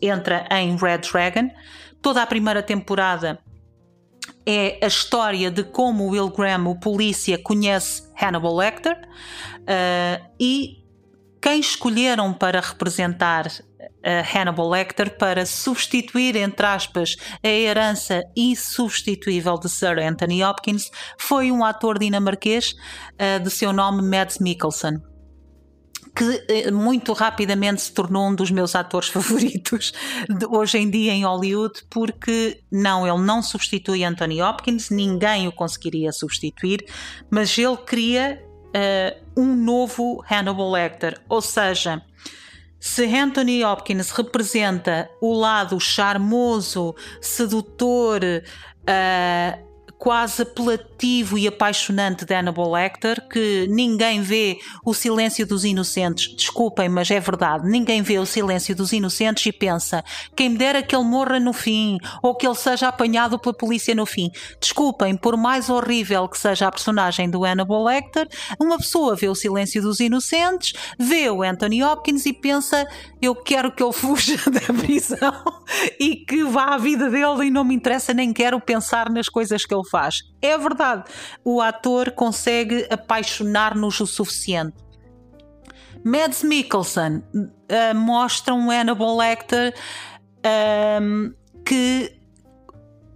entra 0.00 0.48
em 0.50 0.76
Red 0.76 0.98
Dragon. 1.12 1.50
Toda 2.00 2.22
a 2.22 2.26
primeira 2.26 2.62
temporada 2.62 3.38
é 4.46 4.78
a 4.82 4.86
história 4.86 5.50
de 5.50 5.62
como 5.62 6.08
Will 6.08 6.30
Graham, 6.30 6.68
o 6.68 6.80
polícia, 6.80 7.36
conhece 7.36 8.04
Hannibal 8.18 8.56
Lecter 8.56 8.96
e 10.38 10.85
quem 11.46 11.60
escolheram 11.60 12.32
para 12.32 12.60
representar 12.60 13.46
a 14.04 14.20
Hannibal 14.20 14.68
Lecter 14.68 15.16
para 15.16 15.46
substituir, 15.46 16.34
entre 16.34 16.66
aspas, 16.66 17.14
a 17.40 17.46
herança 17.46 18.24
insubstituível 18.36 19.56
de 19.56 19.68
Sir 19.68 19.96
Anthony 20.00 20.42
Hopkins 20.42 20.90
foi 21.16 21.52
um 21.52 21.64
ator 21.64 22.00
dinamarquês 22.00 22.72
uh, 22.72 23.40
de 23.40 23.48
seu 23.48 23.72
nome 23.72 24.02
Mads 24.02 24.40
Mikkelsen 24.40 25.00
que 26.16 26.68
uh, 26.68 26.72
muito 26.72 27.12
rapidamente 27.12 27.82
se 27.82 27.92
tornou 27.92 28.26
um 28.28 28.34
dos 28.34 28.50
meus 28.50 28.74
atores 28.74 29.06
favoritos 29.10 29.92
hoje 30.50 30.78
em 30.78 30.90
dia 30.90 31.12
em 31.12 31.24
Hollywood, 31.24 31.84
porque 31.88 32.60
não, 32.72 33.06
ele 33.06 33.24
não 33.24 33.40
substitui 33.40 34.02
Anthony 34.02 34.42
Hopkins, 34.42 34.90
ninguém 34.90 35.46
o 35.46 35.52
conseguiria 35.52 36.10
substituir, 36.10 36.84
mas 37.30 37.56
ele 37.56 37.76
cria 37.76 38.45
uh, 38.76 39.40
um 39.40 39.56
novo 39.56 40.22
Hannibal 40.28 40.70
Lecter. 40.70 41.20
Ou 41.28 41.40
seja, 41.40 42.02
se 42.78 43.04
Anthony 43.04 43.64
Hopkins 43.64 44.10
representa 44.10 45.10
o 45.20 45.32
lado 45.32 45.80
charmoso, 45.80 46.94
sedutor, 47.20 48.20
uh, 48.22 49.65
quase 49.98 50.42
apelativo 50.42 51.38
e 51.38 51.48
apaixonante 51.48 52.24
de 52.24 52.34
Hannibal 52.34 52.72
Lecter, 52.72 53.26
que 53.28 53.66
ninguém 53.70 54.20
vê 54.20 54.58
o 54.84 54.92
silêncio 54.92 55.46
dos 55.46 55.64
inocentes. 55.64 56.34
Desculpem, 56.34 56.88
mas 56.88 57.10
é 57.10 57.18
verdade. 57.18 57.68
Ninguém 57.68 58.02
vê 58.02 58.18
o 58.18 58.26
silêncio 58.26 58.74
dos 58.74 58.92
inocentes 58.92 59.46
e 59.46 59.52
pensa: 59.52 60.04
quem 60.34 60.50
me 60.50 60.58
dera 60.58 60.82
que 60.82 60.94
ele 60.94 61.04
morra 61.04 61.40
no 61.40 61.52
fim 61.52 61.98
ou 62.22 62.34
que 62.34 62.46
ele 62.46 62.54
seja 62.54 62.88
apanhado 62.88 63.38
pela 63.38 63.54
polícia 63.54 63.94
no 63.94 64.06
fim. 64.06 64.30
Desculpem, 64.60 65.16
por 65.16 65.36
mais 65.36 65.68
horrível 65.70 66.28
que 66.28 66.38
seja 66.38 66.68
a 66.68 66.72
personagem 66.72 67.30
do 67.30 67.44
Hannibal 67.44 67.84
Lecter, 67.84 68.28
uma 68.60 68.76
pessoa 68.76 69.16
vê 69.16 69.28
o 69.28 69.34
silêncio 69.34 69.80
dos 69.82 70.00
inocentes, 70.00 70.72
vê 70.98 71.30
o 71.30 71.42
Anthony 71.42 71.82
Hopkins 71.82 72.26
e 72.26 72.32
pensa: 72.32 72.86
eu 73.20 73.34
quero 73.34 73.72
que 73.72 73.82
ele 73.82 73.92
fuja 73.92 74.36
da 74.50 74.72
prisão 74.72 75.62
e 75.98 76.16
que 76.16 76.44
vá 76.44 76.74
à 76.74 76.78
vida 76.78 77.08
dele 77.10 77.46
e 77.46 77.50
não 77.50 77.64
me 77.64 77.74
interessa 77.74 78.12
nem 78.12 78.32
quero 78.32 78.60
pensar 78.60 79.10
nas 79.10 79.28
coisas 79.28 79.64
que 79.64 79.74
ele 79.74 79.85
faz. 79.88 80.22
É 80.40 80.56
verdade, 80.56 81.04
o 81.44 81.60
ator 81.60 82.10
consegue 82.12 82.86
apaixonar-nos 82.90 84.00
o 84.00 84.06
suficiente. 84.06 84.86
Mads 86.04 86.44
Mikkelsen 86.44 87.22
uh, 87.34 87.94
mostra 87.94 88.54
um 88.54 88.70
Hannibal 88.70 89.16
Lecter 89.16 89.74
um, 91.02 91.34
que 91.64 92.16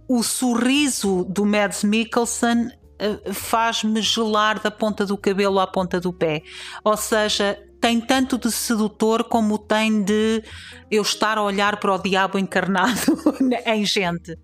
o 0.09 0.21
sorriso 0.21 1.23
do 1.29 1.45
Mads 1.45 1.85
Mikkelsen 1.85 2.67
uh, 2.67 3.33
faz-me 3.33 4.01
gelar 4.01 4.59
da 4.59 4.69
ponta 4.69 5.05
do 5.05 5.17
cabelo 5.17 5.59
à 5.59 5.67
ponta 5.67 6.01
do 6.01 6.11
pé. 6.11 6.43
Ou 6.83 6.97
seja, 6.97 7.57
tem 7.79 7.99
tanto 7.99 8.37
de 8.37 8.51
sedutor 8.51 9.23
como 9.23 9.57
tem 9.57 10.03
de 10.03 10.43
eu 10.89 11.01
estar 11.01 11.37
a 11.37 11.43
olhar 11.43 11.77
para 11.79 11.95
o 11.95 11.97
diabo 11.97 12.37
encarnado 12.37 12.99
em 13.65 13.85
gente. 13.85 14.37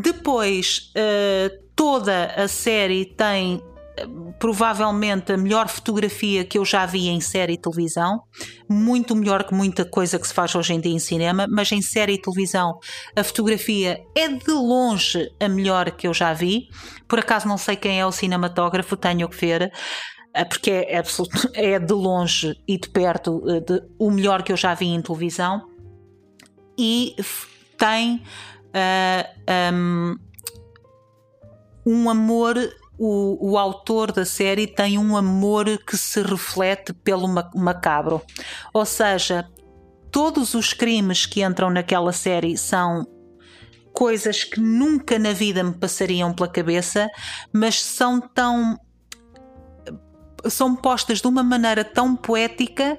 Depois, 0.00 0.92
uh, 0.94 1.58
toda 1.74 2.26
a 2.26 2.46
série 2.46 3.04
tem 3.04 3.60
eh, 3.96 4.06
provavelmente 4.38 5.32
a 5.32 5.36
melhor 5.36 5.66
fotografia 5.66 6.44
que 6.44 6.56
eu 6.56 6.64
já 6.64 6.86
vi 6.86 7.08
em 7.08 7.20
série 7.20 7.54
e 7.54 7.60
televisão, 7.60 8.20
muito 8.70 9.16
melhor 9.16 9.42
que 9.42 9.52
muita 9.52 9.84
coisa 9.84 10.16
que 10.16 10.28
se 10.28 10.32
faz 10.32 10.54
hoje 10.54 10.72
em 10.72 10.80
dia 10.80 10.92
em 10.92 11.00
cinema, 11.00 11.48
mas 11.50 11.72
em 11.72 11.82
série 11.82 12.12
e 12.12 12.20
televisão 12.20 12.78
a 13.16 13.24
fotografia 13.24 14.00
é 14.16 14.28
de 14.28 14.52
longe 14.52 15.28
a 15.40 15.48
melhor 15.48 15.90
que 15.90 16.06
eu 16.06 16.14
já 16.14 16.32
vi. 16.32 16.68
Por 17.08 17.18
acaso 17.18 17.48
não 17.48 17.58
sei 17.58 17.74
quem 17.74 17.98
é 17.98 18.06
o 18.06 18.12
cinematógrafo, 18.12 18.96
tenho 18.96 19.28
que 19.28 19.36
ver. 19.36 19.72
Eh, 20.32 20.44
porque 20.44 20.70
é, 20.70 21.02
é 21.74 21.78
de 21.80 21.92
longe 21.92 22.54
e 22.68 22.78
de 22.78 22.88
perto 22.88 23.40
de, 23.40 23.82
o 23.98 24.12
melhor 24.12 24.44
que 24.44 24.52
eu 24.52 24.56
já 24.56 24.74
vi 24.74 24.86
em 24.86 25.02
televisão, 25.02 25.60
e 26.78 27.16
tem 27.76 28.22
uh, 28.74 29.74
um, 29.74 30.16
um 31.86 32.10
amor 32.10 32.56
o, 32.98 33.52
o 33.52 33.56
autor 33.56 34.10
da 34.10 34.24
série 34.24 34.66
tem 34.66 34.98
um 34.98 35.16
amor 35.16 35.64
que 35.86 35.96
se 35.96 36.20
reflete 36.20 36.92
pelo 36.92 37.28
macabro. 37.54 38.20
Ou 38.74 38.84
seja, 38.84 39.48
todos 40.10 40.54
os 40.54 40.72
crimes 40.72 41.24
que 41.24 41.44
entram 41.44 41.70
naquela 41.70 42.12
série 42.12 42.58
são 42.58 43.06
coisas 43.92 44.42
que 44.42 44.60
nunca 44.60 45.18
na 45.18 45.32
vida 45.32 45.62
me 45.62 45.72
passariam 45.72 46.34
pela 46.34 46.48
cabeça, 46.48 47.08
mas 47.52 47.80
são 47.80 48.20
tão. 48.20 48.76
são 50.48 50.74
postas 50.74 51.20
de 51.20 51.28
uma 51.28 51.42
maneira 51.42 51.84
tão 51.84 52.16
poética 52.16 52.98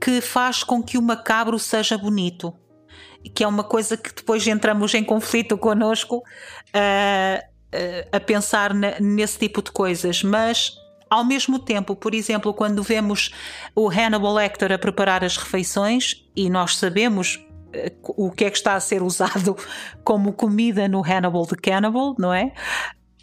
que 0.00 0.20
faz 0.20 0.62
com 0.62 0.82
que 0.82 0.98
o 0.98 1.02
macabro 1.02 1.58
seja 1.58 1.96
bonito. 1.96 2.54
Que 3.34 3.44
é 3.44 3.46
uma 3.46 3.64
coisa 3.64 3.96
que 3.96 4.14
depois 4.14 4.46
entramos 4.46 4.94
em 4.94 5.04
conflito 5.04 5.56
connosco. 5.58 6.18
Uh, 6.68 7.58
a 8.10 8.18
pensar 8.18 8.72
nesse 8.72 9.38
tipo 9.38 9.60
de 9.60 9.70
coisas, 9.70 10.22
mas 10.22 10.72
ao 11.10 11.24
mesmo 11.24 11.58
tempo, 11.58 11.96
por 11.96 12.14
exemplo, 12.14 12.52
quando 12.54 12.82
vemos 12.82 13.30
o 13.74 13.88
Hannibal 13.88 14.34
Lecter 14.34 14.72
a 14.72 14.78
preparar 14.78 15.24
as 15.24 15.36
refeições 15.36 16.26
e 16.36 16.50
nós 16.50 16.76
sabemos 16.76 17.44
eh, 17.72 17.92
o 18.02 18.30
que 18.30 18.44
é 18.44 18.50
que 18.50 18.56
está 18.56 18.74
a 18.74 18.80
ser 18.80 19.02
usado 19.02 19.56
como 20.04 20.32
comida 20.32 20.88
no 20.88 21.02
Hannibal 21.02 21.46
the 21.46 21.56
Cannibal, 21.56 22.14
não 22.18 22.32
é? 22.32 22.52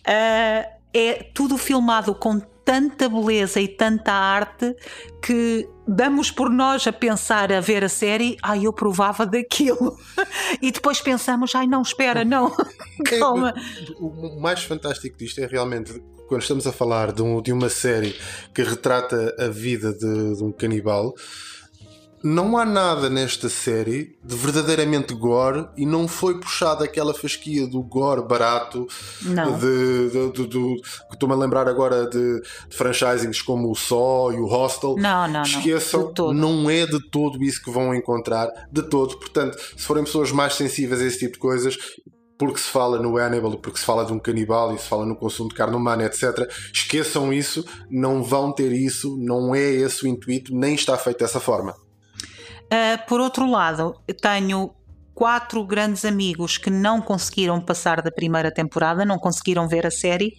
Uh, 0.08 0.76
é 0.94 1.24
tudo 1.34 1.58
filmado 1.58 2.16
com 2.16 2.42
tanta 2.66 3.08
beleza 3.08 3.62
e 3.62 3.68
tanta 3.68 4.12
arte 4.12 4.76
que 5.22 5.70
damos 5.88 6.32
por 6.32 6.50
nós 6.50 6.88
a 6.88 6.92
pensar 6.92 7.54
a 7.54 7.62
ver 7.62 7.84
a 7.84 7.90
série, 7.90 8.36
ai, 8.42 8.66
eu 8.66 8.74
provava 8.74 9.26
daquilo. 9.26 9.96
e 10.62 10.72
depois 10.72 11.00
pensamos, 11.00 11.54
ai, 11.54 11.68
não, 11.68 11.84
espera, 11.84 12.26
não. 12.26 12.52
Calma. 13.20 13.54
É, 13.56 13.92
o, 14.00 14.40
mais 14.40 14.64
fantástico 14.64 15.16
disto 15.18 15.40
é 15.40 15.46
realmente 15.46 16.02
quando 16.28 16.42
estamos 16.42 16.66
a 16.66 16.72
falar 16.72 17.12
de, 17.12 17.22
um, 17.22 17.40
de 17.40 17.54
uma 17.54 17.70
série 17.70 18.16
que 18.54 18.64
retrata 18.64 19.36
a 19.38 19.48
vida 19.48 19.94
de, 19.94 20.36
de 20.36 20.44
um 20.44 20.52
canibal 20.52 21.14
não 22.26 22.58
há 22.58 22.66
nada 22.66 23.08
nesta 23.08 23.48
série 23.48 24.18
de 24.24 24.36
verdadeiramente 24.36 25.14
gore 25.14 25.68
e 25.78 25.86
não 25.86 26.08
foi 26.08 26.40
puxada 26.40 26.84
aquela 26.84 27.14
fasquia 27.14 27.68
do 27.68 27.84
gore 27.84 28.24
barato 28.24 28.88
não. 29.22 29.60
de, 29.60 30.10
de, 30.10 30.32
de, 30.32 30.48
de 30.48 30.82
estou-me 31.14 31.36
a 31.36 31.38
lembrar 31.38 31.68
agora 31.68 32.10
de, 32.10 32.42
de 32.42 32.76
franchisings 32.76 33.44
como 33.44 33.70
o 33.70 33.76
Só 33.76 34.32
e 34.32 34.38
o 34.38 34.48
Hostel 34.48 34.96
não, 34.98 35.28
não, 35.28 35.44
esqueçam, 35.44 36.12
não. 36.18 36.34
não 36.34 36.70
é 36.70 36.88
de 36.88 37.00
todo 37.12 37.44
isso 37.44 37.64
que 37.64 37.70
vão 37.70 37.94
encontrar 37.94 38.50
de 38.72 38.82
todo, 38.82 39.20
portanto 39.20 39.60
se 39.78 39.86
forem 39.86 40.04
pessoas 40.04 40.32
mais 40.32 40.56
sensíveis 40.56 41.02
a 41.02 41.06
esse 41.06 41.20
tipo 41.20 41.34
de 41.34 41.40
coisas 41.40 41.78
porque 42.40 42.60
se 42.60 42.70
fala 42.70 43.00
no 43.00 43.18
Hannibal, 43.18 43.56
porque 43.60 43.80
se 43.80 43.86
fala 43.86 44.04
de 44.04 44.12
um 44.12 44.20
canibal 44.20 44.74
e 44.74 44.80
se 44.80 44.88
fala 44.88 45.06
no 45.06 45.16
consumo 45.16 45.50
de 45.50 45.56
carne 45.56 45.76
humana, 45.76 46.04
etc. 46.04 46.52
Esqueçam 46.74 47.32
isso, 47.32 47.64
não 47.90 48.22
vão 48.22 48.52
ter 48.52 48.74
isso, 48.74 49.16
não 49.18 49.56
é 49.56 49.64
esse 49.64 50.04
o 50.04 50.08
intuito, 50.08 50.54
nem 50.54 50.76
está 50.76 50.98
feito 50.98 51.20
dessa 51.20 51.40
forma. 51.40 51.74
Uh, 52.66 53.08
por 53.08 53.20
outro 53.20 53.50
lado, 53.50 53.96
tenho 54.22 54.74
quatro 55.16 55.64
grandes 55.64 56.04
amigos 56.04 56.58
que 56.58 56.70
não 56.70 57.02
conseguiram 57.02 57.62
passar 57.62 58.02
da 58.02 58.12
primeira 58.12 58.52
temporada, 58.52 59.06
não 59.06 59.18
conseguiram 59.18 59.66
ver 59.68 59.88
a 59.88 59.92
série, 59.92 60.36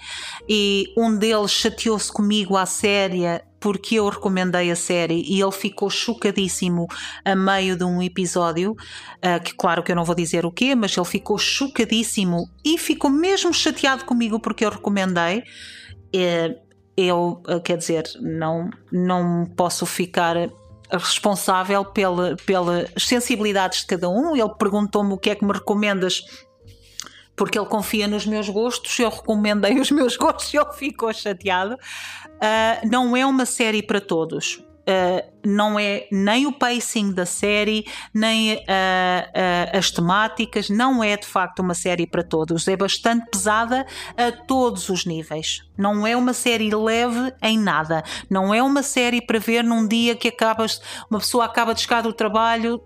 e 0.46 0.92
um 0.98 1.16
deles 1.16 1.50
chateou-se 1.50 2.12
comigo 2.12 2.56
à 2.56 2.66
série 2.66 3.24
porque 3.58 3.96
eu 3.96 4.08
recomendei 4.08 4.70
a 4.70 4.76
série 4.76 5.24
e 5.26 5.40
ele 5.40 5.50
ficou 5.50 5.88
chocadíssimo 5.88 6.86
a 7.24 7.34
meio 7.34 7.74
de 7.74 7.84
um 7.84 8.02
episódio, 8.02 8.72
uh, 8.72 9.42
que 9.42 9.54
claro 9.54 9.82
que 9.82 9.90
eu 9.90 9.96
não 9.96 10.04
vou 10.04 10.14
dizer 10.14 10.44
o 10.44 10.52
quê, 10.52 10.74
mas 10.74 10.96
ele 10.96 11.06
ficou 11.06 11.38
chocadíssimo 11.38 12.48
e 12.64 12.76
ficou 12.76 13.10
mesmo 13.10 13.52
chateado 13.54 14.04
comigo 14.04 14.38
porque 14.38 14.64
eu 14.64 14.70
recomendei. 14.70 15.42
Uh, 16.14 16.66
eu, 16.96 17.42
uh, 17.48 17.60
quer 17.60 17.78
dizer, 17.78 18.04
não, 18.20 18.70
não 18.92 19.46
posso 19.56 19.84
ficar 19.84 20.36
responsável 20.90 21.84
pela, 21.84 22.36
pelas 22.44 22.90
sensibilidades 22.98 23.80
de 23.80 23.86
cada 23.86 24.08
um. 24.08 24.36
Ele 24.36 24.54
perguntou-me 24.58 25.12
o 25.12 25.18
que 25.18 25.30
é 25.30 25.34
que 25.34 25.44
me 25.44 25.52
recomendas 25.52 26.24
porque 27.36 27.58
ele 27.58 27.66
confia 27.66 28.08
nos 28.08 28.24
meus 28.24 28.48
gostos, 28.48 28.98
eu 28.98 29.10
recomendei 29.10 29.78
os 29.78 29.90
meus 29.90 30.16
gostos 30.18 30.52
e 30.54 30.56
ele 30.56 30.72
ficou 30.72 31.12
chateado. 31.12 31.74
Uh, 31.74 32.88
não 32.90 33.14
é 33.14 33.26
uma 33.26 33.44
série 33.44 33.82
para 33.82 34.00
todos 34.00 34.65
uh, 34.86 35.36
não 35.44 35.78
é 35.78 36.06
nem 36.10 36.46
o 36.46 36.52
pacing 36.52 37.12
da 37.12 37.24
série, 37.24 37.86
nem 38.12 38.54
uh, 38.54 38.58
uh, 38.58 39.78
as 39.78 39.90
temáticas, 39.90 40.68
não 40.68 41.02
é 41.02 41.16
de 41.16 41.26
facto 41.26 41.60
uma 41.60 41.74
série 41.74 42.06
para 42.06 42.22
todos. 42.22 42.66
É 42.66 42.76
bastante 42.76 43.26
pesada 43.30 43.86
a 44.16 44.32
todos 44.32 44.88
os 44.88 45.04
níveis. 45.04 45.62
Não 45.76 46.06
é 46.06 46.16
uma 46.16 46.32
série 46.32 46.74
leve 46.74 47.32
em 47.42 47.58
nada. 47.58 48.02
Não 48.30 48.52
é 48.52 48.62
uma 48.62 48.82
série 48.82 49.20
para 49.20 49.38
ver 49.38 49.62
num 49.62 49.86
dia 49.86 50.16
que 50.16 50.28
acabas, 50.28 50.80
uma 51.10 51.20
pessoa 51.20 51.44
acaba 51.44 51.74
de 51.74 51.82
chegar 51.82 52.02
do 52.02 52.12
trabalho, 52.12 52.82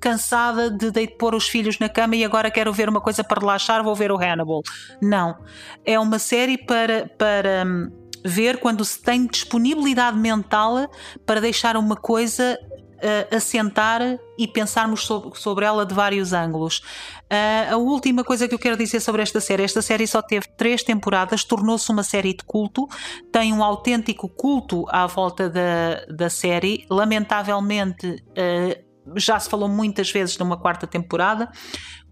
cansada 0.00 0.70
de, 0.70 0.90
de 0.90 1.06
pôr 1.08 1.34
os 1.34 1.48
filhos 1.48 1.78
na 1.78 1.88
cama 1.88 2.16
e 2.16 2.24
agora 2.24 2.50
quero 2.50 2.72
ver 2.72 2.88
uma 2.88 3.00
coisa 3.00 3.24
para 3.24 3.40
relaxar, 3.40 3.82
vou 3.82 3.94
ver 3.94 4.12
o 4.12 4.16
Hannibal. 4.16 4.62
Não. 5.00 5.38
É 5.84 5.98
uma 5.98 6.18
série 6.18 6.58
para. 6.58 7.10
para 7.18 7.64
hum, 7.66 8.07
ver 8.24 8.58
quando 8.58 8.84
se 8.84 9.00
tem 9.00 9.26
disponibilidade 9.26 10.16
mental 10.16 10.90
para 11.24 11.40
deixar 11.40 11.76
uma 11.76 11.96
coisa 11.96 12.58
uh, 12.98 13.36
assentar 13.36 14.00
e 14.38 14.46
pensarmos 14.46 15.04
sobre, 15.04 15.38
sobre 15.38 15.64
ela 15.64 15.84
de 15.84 15.94
vários 15.94 16.32
ângulos. 16.32 16.78
Uh, 17.24 17.74
a 17.74 17.76
última 17.76 18.24
coisa 18.24 18.48
que 18.48 18.54
eu 18.54 18.58
quero 18.58 18.76
dizer 18.76 19.00
sobre 19.00 19.22
esta 19.22 19.40
série: 19.40 19.62
esta 19.62 19.82
série 19.82 20.06
só 20.06 20.22
teve 20.22 20.46
três 20.56 20.82
temporadas, 20.82 21.44
tornou-se 21.44 21.90
uma 21.90 22.02
série 22.02 22.34
de 22.34 22.44
culto, 22.44 22.86
tem 23.32 23.52
um 23.52 23.62
autêntico 23.62 24.28
culto 24.28 24.84
à 24.88 25.06
volta 25.06 25.48
da, 25.48 26.04
da 26.08 26.30
série. 26.30 26.86
Lamentavelmente, 26.90 28.06
uh, 28.06 28.88
já 29.16 29.38
se 29.38 29.48
falou 29.48 29.68
muitas 29.68 30.10
vezes 30.10 30.36
numa 30.38 30.56
quarta 30.56 30.86
temporada. 30.86 31.50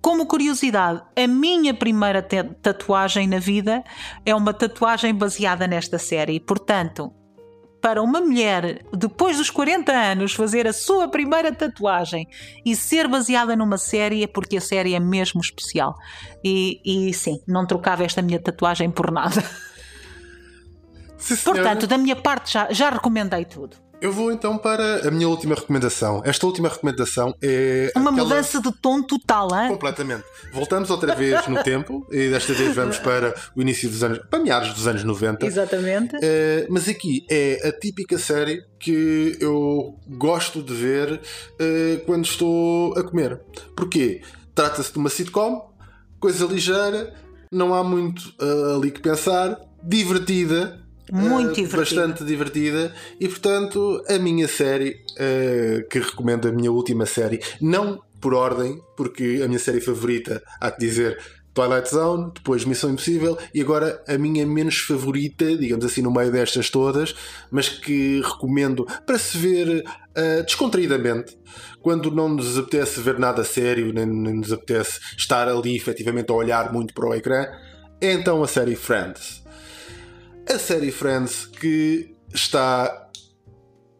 Como 0.01 0.27
curiosidade, 0.27 1.03
a 1.17 1.27
minha 1.27 1.75
primeira 1.75 2.23
tatuagem 2.23 3.27
na 3.27 3.39
vida 3.39 3.83
é 4.25 4.35
uma 4.35 4.55
tatuagem 4.55 5.15
baseada 5.15 5.67
nesta 5.67 5.99
série. 5.99 6.39
Portanto, 6.39 7.13
para 7.81 8.03
uma 8.03 8.21
mulher, 8.21 8.85
depois 8.93 9.37
dos 9.37 9.51
40 9.51 9.93
anos, 9.93 10.35
fazer 10.35 10.67
a 10.67 10.73
sua 10.73 11.09
primeira 11.09 11.53
tatuagem 11.53 12.27
e 12.65 12.75
ser 12.75 13.07
baseada 13.07 13.55
numa 13.55 13.79
série 13.79 14.25
é 14.25 14.27
porque 14.27 14.57
a 14.57 14.61
série 14.61 14.95
é 14.95 15.01
mesmo 15.01 15.41
especial. 15.41 15.95
E, 16.43 16.81
e 16.85 17.15
sim, 17.15 17.41
não 17.47 17.67
trocava 17.67 18.05
esta 18.05 18.23
minha 18.23 18.41
tatuagem 18.41 18.91
por 18.91 19.11
nada. 19.13 19.41
Sim, 21.17 21.37
Portanto, 21.37 21.87
da 21.87 21.97
minha 21.97 22.15
parte 22.17 22.53
já, 22.53 22.73
já 22.73 22.91
recomendei 22.91 23.45
tudo. 23.45 23.77
Eu 24.01 24.13
vou 24.13 24.31
então 24.31 24.59
para 24.59 25.09
a 25.09 25.11
minha 25.11 25.27
última 25.27 25.55
recomendação. 25.55 26.21
Esta 26.25 26.47
última 26.47 26.69
recomendação 26.69 27.35
é. 27.43 27.91
Uma 27.97 28.11
aquela... 28.11 28.29
mudança 28.29 28.61
de 28.61 28.71
tom 28.73 29.03
total, 29.03 29.49
hein? 29.55 29.69
Completamente. 29.71 30.25
Voltamos 30.53 30.91
outra 30.91 31.15
vez 31.15 31.47
no 31.49 31.63
tempo 31.63 32.07
e 32.11 32.29
desta 32.29 32.53
vez 32.53 32.75
vamos 32.75 32.99
para 32.99 33.35
o 33.55 33.63
início 33.63 33.89
dos 33.89 34.03
anos. 34.03 34.19
para 34.31 34.39
meados 34.39 34.75
dos 34.75 34.87
anos 34.87 35.03
90. 35.03 35.47
Exatamente. 35.47 36.15
Uh, 36.17 36.67
mas 36.69 36.89
aqui 36.89 37.27
é 37.31 37.69
a 37.69 37.73
típica 37.73 38.19
série 38.19 38.63
que 38.79 39.39
eu 39.41 39.99
gosto 40.07 40.63
de 40.63 40.75
ver 40.75 41.15
uh, 41.15 42.05
quando 42.05 42.27
estou 42.27 42.97
a 42.99 43.03
comer. 43.03 43.41
Porquê? 43.75 44.21
Trata-se 44.55 44.93
de 44.93 44.99
uma 44.99 45.09
sitcom, 45.09 45.73
coisa 46.21 46.45
ligeira, 46.45 47.15
não 47.51 47.75
há 47.75 47.83
muito 47.83 48.35
uh, 48.41 48.77
ali 48.77 48.91
que 48.91 49.01
pensar, 49.01 49.59
divertida 49.83 50.86
muito 51.13 51.51
uh, 51.51 51.55
divertida. 51.55 51.77
Bastante 51.77 52.25
divertida. 52.25 52.95
E 53.21 53.29
portanto, 53.29 54.03
a 54.09 54.19
minha 54.19 54.49
série, 54.49 55.01
uh, 55.13 55.89
que 55.89 55.99
recomendo 55.99 56.49
a 56.49 56.53
minha 56.53 56.73
última 56.73 57.07
série, 57.07 57.41
não 57.61 58.01
por 58.21 58.35
ordem, 58.35 58.81
porque 58.97 59.41
a 59.45 59.47
minha 59.47 59.59
série 59.59 59.81
favorita, 59.81 60.43
há 60.61 60.71
que 60.71 60.81
dizer, 60.81 61.19
Twilight 61.57 61.89
Zone, 61.89 62.33
depois 62.35 62.67
Missão 62.67 62.91
Impossível 62.91 63.39
e 63.55 63.63
agora 63.63 64.03
a 64.07 64.19
minha 64.19 64.47
menos 64.47 64.77
favorita, 64.77 65.57
digamos 65.57 65.87
assim, 65.87 66.03
no 66.03 66.13
meio 66.13 66.31
destas 66.31 66.69
todas, 66.69 67.15
mas 67.51 67.69
que 67.69 68.21
recomendo 68.21 68.87
para 69.07 69.19
se 69.19 69.39
ver 69.39 69.83
uh, 69.83 70.43
descontraídamente, 70.45 71.39
quando 71.81 72.11
não 72.11 72.29
nos 72.29 72.59
apetece 72.59 73.01
ver 73.01 73.19
nada 73.19 73.43
sério, 73.43 73.91
nem, 73.91 74.05
nem 74.05 74.35
nos 74.35 74.53
apetece 74.53 75.01
estar 75.17 75.49
ali 75.49 75.75
efetivamente 75.75 76.31
a 76.31 76.35
olhar 76.35 76.73
muito 76.75 76.93
para 76.93 77.09
o 77.09 77.15
ecrã, 77.15 77.47
é 78.03 78.13
então 78.13 78.43
a 78.43 78.47
série 78.47 78.77
Friends 78.77 79.46
a 80.49 80.59
série 80.59 80.93
Friends 80.93 81.47
que 81.47 82.15
está 82.33 83.09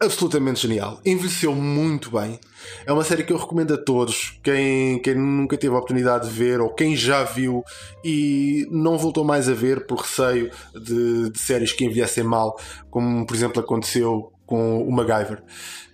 absolutamente 0.01 0.61
genial. 0.61 1.01
Envelheceu 1.05 1.55
muito 1.55 2.11
bem. 2.11 2.39
É 2.85 2.93
uma 2.93 3.03
série 3.03 3.25
que 3.25 3.33
eu 3.33 3.37
recomendo 3.37 3.75
a 3.75 3.79
todos. 3.79 4.39
Quem, 4.43 5.01
quem 5.01 5.15
nunca 5.15 5.57
teve 5.57 5.75
a 5.75 5.79
oportunidade 5.79 6.29
de 6.29 6.35
ver 6.35 6.61
ou 6.61 6.73
quem 6.73 6.95
já 6.95 7.25
viu 7.25 7.65
e 8.05 8.67
não 8.71 8.97
voltou 8.99 9.25
mais 9.25 9.49
a 9.49 9.55
ver 9.55 9.87
por 9.87 10.01
receio 10.01 10.51
de, 10.75 11.31
de 11.31 11.39
séries 11.39 11.73
que 11.73 11.85
envelhecem 11.85 12.23
mal, 12.23 12.59
como 12.91 13.27
por 13.27 13.35
exemplo 13.35 13.61
aconteceu 13.61 14.33
com 14.45 14.83
o 14.83 14.93
MacGyver. 14.93 15.43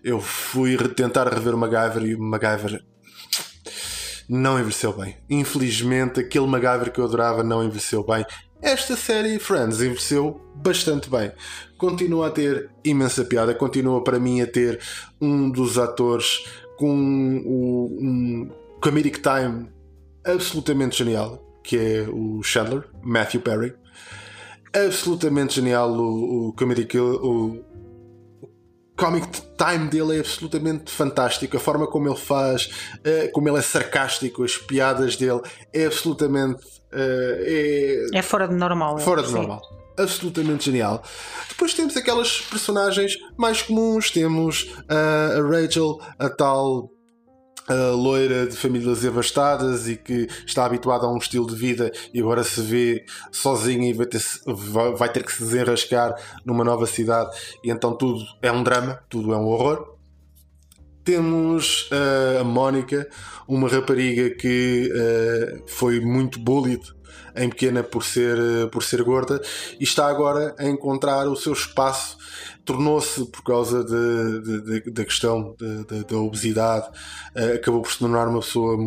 Eu 0.05 0.20
fui 0.20 0.77
tentar 0.89 1.33
rever 1.33 1.55
o 1.55 1.59
MacGyver 1.59 2.11
e 2.11 2.14
o 2.14 2.20
MacGyver 2.20 2.83
não 4.29 4.59
envelheceu 4.59 4.93
bem. 4.93 5.16
Infelizmente, 5.31 6.20
aquele 6.20 6.47
MacGyver 6.47 6.93
que 6.93 7.01
eu 7.01 7.05
adorava 7.05 7.43
não 7.43 7.64
envelheceu 7.64 8.05
bem 8.05 8.24
esta 8.63 8.97
série 8.97 9.39
Friends 9.39 9.81
envelheceu 9.81 10.41
bastante 10.55 11.11
bem. 11.11 11.33
Continua 11.77 12.29
a 12.29 12.31
ter 12.31 12.71
imensa 12.85 13.25
piada, 13.25 13.55
continua 13.55 14.03
para 14.05 14.21
mim 14.21 14.41
a 14.41 14.47
ter 14.47 14.81
um 15.21 15.51
dos 15.51 15.79
atores 15.79 16.45
com 16.79 16.95
um, 16.95 17.99
um 18.01 18.51
comedic 18.81 19.21
time 19.21 19.69
absolutamente 20.25 20.97
genial, 20.97 21.45
que 21.63 21.77
é 21.77 22.09
o 22.09 22.43
Chandler, 22.43 22.85
Matthew 23.03 23.41
Perry. 23.41 23.75
Absolutamente 24.73 25.57
genial 25.57 25.91
o, 25.91 26.49
o 26.49 26.53
comedic, 26.55 26.97
o, 26.97 27.63
comic 28.97 29.27
time 29.57 29.89
dele 29.89 30.17
é 30.17 30.21
absolutamente 30.21 30.91
fantástico. 30.91 31.57
A 31.57 31.61
forma 31.61 31.87
como 31.89 32.09
ele 32.09 32.17
faz, 32.17 32.71
uh, 32.99 33.33
como 33.33 33.49
ele 33.49 33.59
é 33.59 33.63
sarcástico, 33.63 34.45
as 34.45 34.57
piadas 34.57 35.17
dele 35.17 35.41
é 35.73 35.87
absolutamente. 35.87 36.82
Uh, 36.93 38.12
é, 38.12 38.18
é, 38.18 38.22
fora 38.22 38.47
de 38.47 38.55
normal. 38.55 38.99
Fora 38.99 39.22
de 39.22 39.28
sim. 39.28 39.34
normal. 39.34 39.62
Absolutamente 39.99 40.66
genial. 40.66 41.03
Depois 41.49 41.74
temos 41.74 41.97
aquelas 41.97 42.40
personagens 42.40 43.18
mais 43.36 43.62
comuns. 43.62 44.11
Temos 44.11 44.70
a 44.88 45.40
Rachel, 45.43 46.01
a 46.18 46.28
tal 46.28 46.90
a 47.68 47.95
loira 47.95 48.47
de 48.47 48.57
famílias 48.57 49.05
abastadas 49.05 49.88
e 49.88 49.97
que 49.97 50.26
está 50.47 50.64
habituada 50.64 51.07
a 51.07 51.12
um 51.12 51.18
estilo 51.18 51.47
de 51.47 51.55
vida 51.55 51.93
e 52.12 52.20
agora 52.20 52.43
se 52.43 52.61
vê 52.61 53.05
sozinha 53.30 53.88
e 53.88 53.93
vai 53.93 54.07
ter, 54.07 54.20
vai 54.97 55.12
ter 55.12 55.24
que 55.24 55.32
se 55.32 55.43
desenrascar 55.43 56.14
numa 56.45 56.64
nova 56.64 56.86
cidade 56.86 57.30
e 57.62 57.70
então 57.70 57.97
tudo 57.97 58.20
é 58.40 58.51
um 58.51 58.62
drama, 58.62 59.03
tudo 59.09 59.32
é 59.32 59.36
um 59.36 59.47
horror. 59.47 59.93
Temos 61.05 61.91
uh, 61.91 62.41
a 62.41 62.45
Mónica, 62.45 63.09
uma 63.49 63.69
rapariga 63.69 64.31
que 64.31 64.89
uh, 64.93 65.63
foi 65.67 66.01
muito 66.01 66.39
bullied 66.39 66.83
em 67.35 67.49
pequena 67.49 67.83
por 67.83 68.05
ser, 68.05 68.39
uh, 68.39 68.69
por 68.69 68.85
ser 68.85 69.03
gorda 69.03 69.41
e 69.81 69.85
está 69.85 70.07
agora 70.07 70.55
a 70.59 70.65
encontrar 70.65 71.27
o 71.27 71.35
seu 71.35 71.53
espaço. 71.53 72.17
Tornou-se, 72.65 73.25
por 73.27 73.43
causa 73.43 73.83
da 73.83 75.05
questão 75.05 75.57
da 76.09 76.17
obesidade, 76.17 76.89
acabou 77.57 77.83
por 77.83 77.91
se 77.91 77.99
tornar 77.99 78.29
uma 78.29 78.39
pessoa 78.39 78.79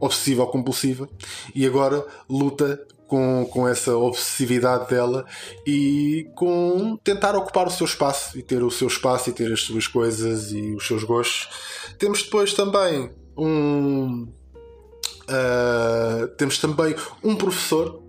obsessiva 0.00 0.44
ou 0.44 0.48
compulsiva 0.48 1.06
e 1.54 1.66
agora 1.66 2.02
luta 2.30 2.82
com, 3.12 3.46
com 3.50 3.68
essa 3.68 3.94
obsessividade 3.94 4.88
dela 4.88 5.26
e 5.66 6.30
com 6.34 6.98
tentar 7.04 7.36
ocupar 7.36 7.66
o 7.66 7.70
seu 7.70 7.84
espaço 7.84 8.38
e 8.38 8.42
ter 8.42 8.62
o 8.62 8.70
seu 8.70 8.88
espaço 8.88 9.28
e 9.28 9.34
ter 9.34 9.52
as 9.52 9.60
suas 9.60 9.86
coisas 9.86 10.50
e 10.50 10.74
os 10.74 10.86
seus 10.86 11.04
gostos. 11.04 11.46
Temos 11.98 12.22
depois 12.22 12.54
também 12.54 13.10
um. 13.36 14.26
Uh, 15.24 16.26
temos 16.38 16.56
também 16.56 16.96
um 17.22 17.36
professor 17.36 18.02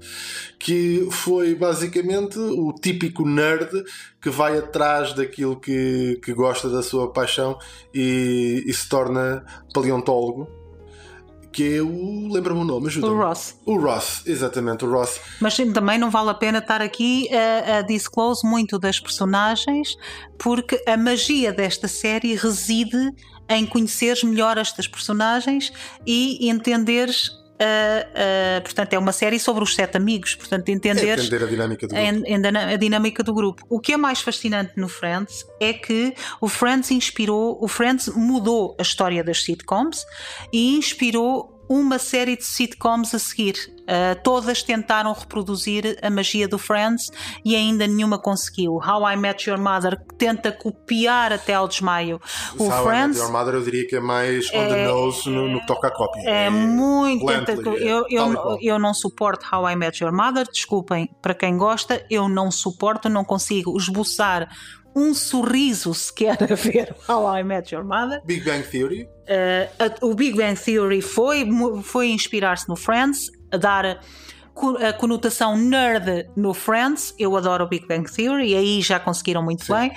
que 0.57 1.05
foi 1.11 1.53
basicamente 1.53 2.39
o 2.39 2.71
típico 2.71 3.27
nerd 3.27 3.83
que 4.21 4.29
vai 4.29 4.57
atrás 4.57 5.11
daquilo 5.11 5.59
que, 5.59 6.17
que 6.23 6.33
gosta 6.33 6.69
da 6.69 6.81
sua 6.81 7.11
paixão 7.11 7.59
e, 7.93 8.63
e 8.65 8.73
se 8.73 8.87
torna 8.87 9.45
paleontólogo 9.73 10.62
que 11.53 11.77
é 11.77 11.81
o. 11.81 12.27
Lembra-me 12.29 12.59
o 12.59 12.63
nome, 12.65 12.87
ajuda. 12.87 13.07
-me. 13.07 13.13
O 13.13 13.17
Ross. 13.17 13.55
O 13.65 13.77
Ross, 13.77 14.23
exatamente, 14.25 14.83
o 14.83 14.91
Ross. 14.91 15.21
Mas 15.39 15.55
também 15.55 15.97
não 15.97 16.09
vale 16.09 16.31
a 16.31 16.33
pena 16.33 16.57
estar 16.57 16.81
aqui 16.81 17.29
a, 17.33 17.77
a 17.77 17.81
disclose 17.83 18.45
muito 18.45 18.79
das 18.79 18.99
personagens, 18.99 19.95
porque 20.37 20.83
a 20.87 20.97
magia 20.97 21.53
desta 21.53 21.87
série 21.87 22.35
reside 22.35 23.13
em 23.47 23.65
conheceres 23.65 24.23
melhor 24.23 24.57
estas 24.57 24.87
personagens 24.87 25.71
e 26.05 26.49
entenderes 26.49 27.42
Uh, 27.63 28.59
uh, 28.59 28.61
portanto, 28.61 28.93
é 28.93 28.99
uma 28.99 29.13
série 29.13 29.39
sobre 29.39 29.63
os 29.63 29.73
sete 29.73 29.95
amigos, 29.95 30.35
portanto, 30.35 30.67
entender, 30.67 31.07
é 31.07 31.13
entender 31.13 31.43
a 31.43 31.47
dinâmica 31.47 31.87
do 31.87 31.95
grupo. 31.95 32.57
A, 32.57 32.73
a, 32.73 32.75
dinâmica 32.75 33.23
do 33.23 33.33
grupo. 33.33 33.65
O 33.69 33.79
que 33.79 33.93
é 33.93 33.97
mais 33.97 34.19
fascinante 34.19 34.73
no 34.75 34.89
Friends 34.89 35.45
é 35.59 35.71
que 35.71 36.13
o 36.41 36.49
Friends 36.49 36.91
inspirou, 36.91 37.57
o 37.61 37.67
Friends 37.67 38.09
mudou 38.09 38.75
a 38.77 38.81
história 38.81 39.23
das 39.23 39.43
sitcoms 39.43 40.05
e 40.51 40.75
inspirou 40.75 41.63
uma 41.69 41.97
série 41.97 42.35
de 42.35 42.43
sitcoms 42.43 43.15
a 43.15 43.19
seguir. 43.19 43.72
Uh, 43.83 44.21
todas 44.23 44.63
tentaram 44.63 45.11
reproduzir 45.11 45.97
a 46.01 46.09
magia 46.09 46.47
do 46.47 46.57
Friends 46.57 47.11
e 47.43 47.55
ainda 47.55 47.85
nenhuma 47.85 48.17
conseguiu. 48.17 48.75
How 48.75 49.09
I 49.09 49.17
Met 49.17 49.49
Your 49.49 49.59
Mother 49.59 49.99
tenta 50.17 50.51
copiar 50.51 51.33
até 51.33 51.53
ao 51.53 51.67
desmaio. 51.67 52.19
O 52.57 52.65
How 52.65 52.83
Friends. 52.83 53.17
I 53.17 53.19
Met 53.19 53.31
Your 53.31 53.31
Mother 53.31 53.53
eu 53.55 53.61
diria 53.61 53.87
que 53.87 53.95
é 53.97 53.99
mais 53.99 54.49
on 54.53 54.57
é, 54.57 54.67
the 54.69 54.87
nose 54.87 55.29
no, 55.29 55.49
no 55.49 55.59
que 55.59 55.67
toca 55.67 55.87
a 55.87 55.91
cópia. 55.91 56.21
É, 56.25 56.45
é 56.45 56.49
muito. 56.49 57.25
Tenta, 57.25 57.51
eu, 57.51 58.05
eu, 58.09 58.57
eu 58.61 58.79
não 58.79 58.93
suporto 58.93 59.45
How 59.53 59.69
I 59.69 59.75
Met 59.75 60.01
Your 60.01 60.13
Mother, 60.13 60.47
desculpem 60.49 61.09
para 61.21 61.33
quem 61.33 61.57
gosta, 61.57 62.05
eu 62.09 62.29
não 62.29 62.49
suporto, 62.49 63.09
não 63.09 63.25
consigo 63.25 63.77
esboçar 63.77 64.49
um 64.95 65.13
sorriso 65.13 65.93
sequer 65.93 66.37
a 66.43 66.55
ver 66.55 66.95
How 67.09 67.37
I 67.37 67.43
Met 67.43 67.73
Your 67.73 67.83
Mother. 67.83 68.21
Big 68.25 68.45
Bang 68.45 68.63
Theory. 68.63 69.09
Uh, 69.23 70.07
o 70.07 70.13
Big 70.13 70.37
Bang 70.37 70.59
Theory 70.59 71.01
foi, 71.01 71.47
foi 71.81 72.09
inspirar-se 72.09 72.67
no 72.67 72.75
Friends, 72.75 73.31
a 73.53 73.57
dar 73.57 73.99
a 74.87 74.93
conotação 74.93 75.57
nerd 75.57 76.29
no 76.35 76.53
Friends. 76.53 77.13
Eu 77.17 77.35
adoro 77.35 77.65
o 77.65 77.67
Big 77.67 77.87
Bang 77.87 78.11
Theory 78.11 78.49
e 78.49 78.55
aí 78.55 78.81
já 78.81 78.99
conseguiram 78.99 79.43
muito 79.43 79.65
Sim. 79.65 79.73
bem. 79.73 79.91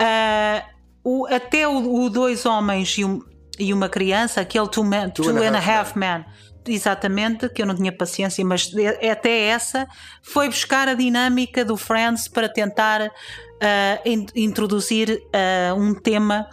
Uh, 0.00 0.62
o, 1.02 1.26
até 1.26 1.66
o, 1.66 2.04
o, 2.04 2.10
Dois 2.10 2.46
Homens 2.46 2.96
e, 2.98 3.04
um, 3.04 3.22
e 3.58 3.72
Uma 3.72 3.88
Criança, 3.88 4.40
aquele 4.40 4.68
Two, 4.68 4.84
man, 4.84 5.10
two, 5.10 5.24
two 5.24 5.36
and, 5.36 5.48
and, 5.48 5.56
a 5.56 5.78
Half 5.78 5.96
Man. 5.96 6.24
Exatamente, 6.66 7.48
que 7.48 7.62
eu 7.62 7.66
não 7.66 7.74
tinha 7.74 7.90
paciência, 7.90 8.44
mas 8.44 8.70
até 9.10 9.46
essa 9.46 9.88
foi 10.22 10.46
buscar 10.46 10.88
a 10.88 10.94
dinâmica 10.94 11.64
do 11.64 11.74
Friends 11.76 12.28
para 12.28 12.50
tentar 12.50 13.06
uh, 13.06 13.10
in, 14.04 14.26
introduzir 14.36 15.10
uh, 15.10 15.74
um 15.74 15.94
tema 15.94 16.48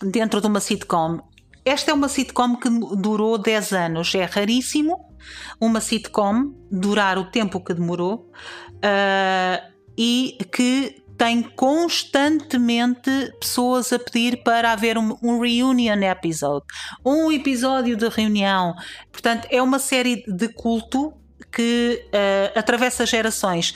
dentro 0.00 0.40
de 0.40 0.46
uma 0.46 0.60
sitcom. 0.60 1.18
Esta 1.64 1.90
é 1.90 1.94
uma 1.94 2.08
sitcom 2.08 2.56
que 2.56 2.68
durou 2.96 3.36
10 3.36 3.72
anos. 3.72 4.14
É 4.14 4.24
raríssimo 4.24 5.13
uma 5.60 5.80
sitcom 5.80 6.52
durar 6.70 7.18
o 7.18 7.24
tempo 7.24 7.60
que 7.60 7.74
demorou 7.74 8.30
uh, 8.76 9.72
e 9.96 10.38
que 10.52 11.04
tem 11.16 11.42
constantemente 11.42 13.10
pessoas 13.38 13.92
a 13.92 13.98
pedir 13.98 14.42
para 14.42 14.72
haver 14.72 14.98
um, 14.98 15.16
um, 15.22 15.40
reunion 15.40 16.02
episode, 16.02 16.64
um 17.04 17.30
episódio 17.30 17.96
de 17.96 18.08
reunião. 18.08 18.74
Portanto, 19.12 19.46
é 19.50 19.62
uma 19.62 19.78
série 19.78 20.24
de 20.26 20.48
culto 20.48 21.12
que 21.52 22.04
uh, 22.06 22.58
atravessa 22.58 23.06
gerações. 23.06 23.74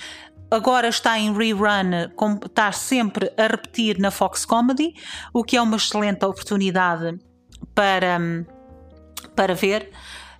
Agora 0.50 0.88
está 0.88 1.18
em 1.18 1.32
rerun, 1.32 2.08
está 2.44 2.72
sempre 2.72 3.30
a 3.36 3.46
repetir 3.46 3.98
na 3.98 4.10
Fox 4.10 4.44
Comedy, 4.44 4.94
o 5.32 5.44
que 5.44 5.56
é 5.56 5.62
uma 5.62 5.76
excelente 5.76 6.24
oportunidade 6.24 7.18
para, 7.74 8.18
para 9.36 9.54
ver 9.54 9.90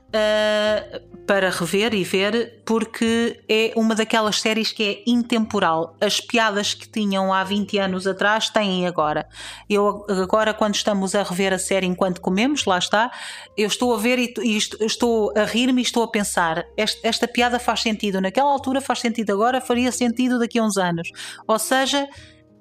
uh, 0.09 1.19
para 1.27 1.51
rever 1.51 1.93
e 1.95 2.05
ver, 2.05 2.63
porque 2.65 3.41
é 3.49 3.73
uma 3.77 3.95
daquelas 3.95 4.41
séries 4.41 4.73
que 4.73 4.83
é 4.83 5.11
intemporal. 5.11 5.95
As 6.01 6.21
piadas 6.21 6.73
que 6.75 6.89
tinham 6.89 7.33
há 7.33 7.45
20 7.45 7.79
anos 7.79 8.07
atrás 8.07 8.49
têm 8.49 8.87
agora. 8.87 9.29
Eu 9.69 10.07
agora, 10.09 10.55
quando 10.55 10.75
estamos 10.75 11.15
a 11.15 11.23
rever 11.23 11.53
a 11.53 11.59
série 11.59 11.87
enquanto 11.87 12.21
comemos, 12.21 12.65
lá 12.65 12.79
está, 12.79 13.11
eu 13.57 13.67
estou 13.67 13.95
a 13.95 13.99
ver 13.99 14.19
e, 14.19 14.35
e 14.41 14.57
estou 14.57 15.33
a 15.37 15.45
rir-me 15.45 15.83
e 15.83 15.85
estou 15.85 16.03
a 16.03 16.09
pensar: 16.09 16.65
esta, 16.77 17.07
esta 17.07 17.29
piada 17.29 17.59
faz 17.59 17.83
sentido 17.83 18.21
naquela 18.21 18.51
altura, 18.51 18.81
faz 18.81 19.01
sentido 19.01 19.33
agora, 19.33 19.61
faria 19.61 19.93
sentido 19.93 20.39
daqui 20.39 20.59
a 20.59 20.65
uns 20.65 20.77
anos. 20.79 21.11
Ou 21.47 21.59
seja, 21.59 22.09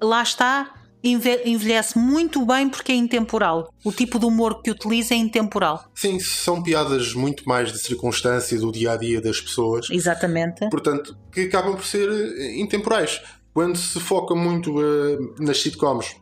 lá 0.02 0.22
está 0.22 0.74
envelhece 1.02 1.98
muito 1.98 2.44
bem 2.44 2.68
porque 2.68 2.92
é 2.92 2.94
intemporal. 2.94 3.72
O 3.84 3.92
tipo 3.92 4.18
de 4.18 4.26
humor 4.26 4.62
que 4.62 4.70
utiliza 4.70 5.14
é 5.14 5.16
intemporal. 5.16 5.84
Sim, 5.94 6.18
são 6.18 6.62
piadas 6.62 7.14
muito 7.14 7.48
mais 7.48 7.72
de 7.72 7.78
circunstância 7.78 8.58
do 8.58 8.72
dia 8.72 8.92
a 8.92 8.96
dia 8.96 9.20
das 9.20 9.40
pessoas. 9.40 9.88
Exatamente. 9.90 10.68
Portanto, 10.70 11.16
que 11.32 11.42
acabam 11.42 11.76
por 11.76 11.84
ser 11.84 12.08
eh, 12.08 12.58
intemporais. 12.58 13.20
Quando 13.54 13.76
se 13.76 13.98
foca 13.98 14.34
muito 14.34 14.78
uh, 14.78 15.34
nas 15.38 15.60
sitcoms, 15.60 16.16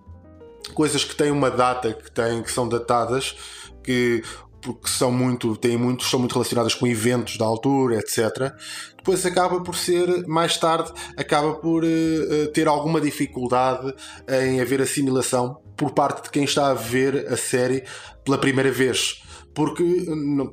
coisas 0.75 1.05
que 1.05 1.15
têm 1.15 1.31
uma 1.31 1.51
data, 1.51 1.93
que, 1.93 2.11
têm, 2.11 2.43
que 2.43 2.51
são 2.51 2.69
datadas, 2.69 3.37
que 3.83 4.23
porque 4.67 4.89
são 4.89 5.13
muito, 5.13 5.57
têm 5.57 5.77
muito, 5.77 6.05
são 6.05 6.19
muito 6.19 6.33
relacionadas 6.33 6.75
com 6.75 6.87
eventos 6.87 7.39
da 7.39 7.45
altura, 7.45 7.99
etc. 7.99 8.53
Depois 8.97 9.25
acaba 9.25 9.61
por 9.61 9.77
ser, 9.77 10.27
mais 10.27 10.57
tarde, 10.57 10.93
acaba 11.17 11.55
por 11.55 11.85
uh, 11.85 12.47
ter 12.53 12.67
alguma 12.67 13.01
dificuldade 13.01 13.95
em 14.29 14.61
haver 14.61 14.83
assimilação 14.83 15.63
por 15.77 15.93
parte 15.93 16.25
de 16.25 16.31
quem 16.31 16.43
está 16.43 16.69
a 16.71 16.75
ver 16.75 17.33
a 17.33 17.37
série 17.37 17.85
pela 18.25 18.39
primeira 18.39 18.73
vez 18.73 19.23
porque 19.55 19.83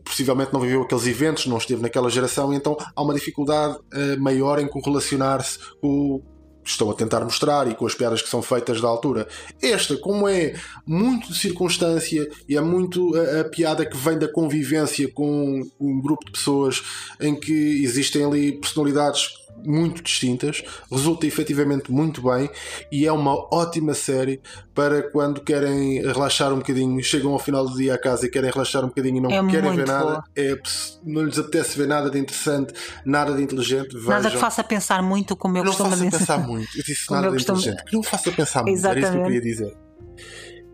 possivelmente 0.06 0.54
não 0.54 0.62
viveu 0.62 0.84
aqueles 0.84 1.06
eventos, 1.06 1.46
não 1.46 1.58
esteve 1.58 1.82
naquela 1.82 2.10
geração, 2.10 2.54
então 2.54 2.78
há 2.96 3.02
uma 3.02 3.14
dificuldade 3.14 3.76
uh, 3.76 4.18
maior 4.18 4.60
em 4.60 4.68
correlacionar-se 4.68 5.60
com, 5.82 6.24
estão 6.70 6.90
a 6.90 6.94
tentar 6.94 7.22
mostrar 7.22 7.68
e 7.70 7.76
com 7.76 7.86
as 7.86 7.96
piadas 7.96 8.22
que 8.22 8.30
são 8.30 8.42
feitas 8.42 8.82
da 8.82 8.88
altura. 8.88 9.28
Esta, 9.62 9.96
como 9.98 10.28
é 10.28 10.54
muito 10.86 11.28
de 11.28 11.38
circunstância 11.38 12.30
e 12.48 12.56
é 12.56 12.62
muito 12.62 13.16
a, 13.16 13.42
a, 13.42 13.44
piada 13.44 13.86
que 13.86 13.98
vem 13.98 14.18
da 14.18 14.28
convivência 14.28 15.08
com 15.12 15.62
um 15.80 16.02
grupo 16.02 16.26
de 16.26 16.32
pessoas 16.32 16.82
em 17.20 17.36
que 17.36 17.84
existem 17.84 18.24
ali 18.24 18.54
personalidades 18.54 19.43
muito 19.66 20.02
distintas, 20.04 20.64
resulta 20.92 21.26
efetivamente 21.28 21.92
muito 21.92 22.22
bem 22.22 22.50
e 22.92 23.06
é 23.06 23.12
uma 23.12 23.34
ótima 23.54 23.94
série 23.94 24.42
para 24.74 25.04
quando 25.12 25.42
querem 25.42 26.02
relaxar 26.02 26.52
um 26.54 26.58
bocadinho, 26.58 27.02
chegam 27.04 27.32
ao 27.34 27.40
final 27.40 27.66
do 27.68 27.76
dia 27.76 27.94
a 27.94 27.98
casa 27.98 28.26
e 28.26 28.30
querem 28.30 28.50
relaxar 28.52 28.84
um 28.84 28.88
bocadinho 28.88 29.18
e 29.18 29.22
não 29.22 29.30
é 29.32 29.52
querem 29.52 29.76
ver 29.76 29.88
nada, 29.88 30.04
boa. 30.06 30.24
é, 30.36 30.56
não 31.04 31.24
lhes 31.24 31.38
apetece 31.40 31.78
ver 31.78 31.88
nada 31.88 32.10
de 32.10 32.20
interessante, 32.20 32.74
nada 33.06 33.34
de 33.34 33.42
inteligente. 33.44 33.94
Vejam. 33.94 34.10
Nada 34.10 34.30
que 34.32 34.38
faça 34.38 34.64
pensar 34.64 35.02
muito, 35.02 35.36
como 35.36 35.58
eu 35.58 35.64
não 35.64 35.72
costumo 35.72 35.90
faça 35.92 36.04
dizer. 36.04 36.18
pensar 36.20 36.38
muito. 36.40 36.68
Eu 36.78 36.84
disse 36.84 37.06
Como 37.06 37.22
nada 37.22 37.28
eu 37.34 37.38
de 37.38 37.46
costumo- 37.46 37.60
inteligente. 37.60 37.86
Que 37.90 37.96
não 37.96 38.04
faça 38.04 38.32
pensar 38.32 38.64
muito. 38.64 38.86
Era 38.86 39.00
isso 39.00 39.12
que 39.12 39.18
eu 39.18 39.22
Exatamente. 39.22 39.26
queria 39.26 39.42
dizer. 39.42 39.78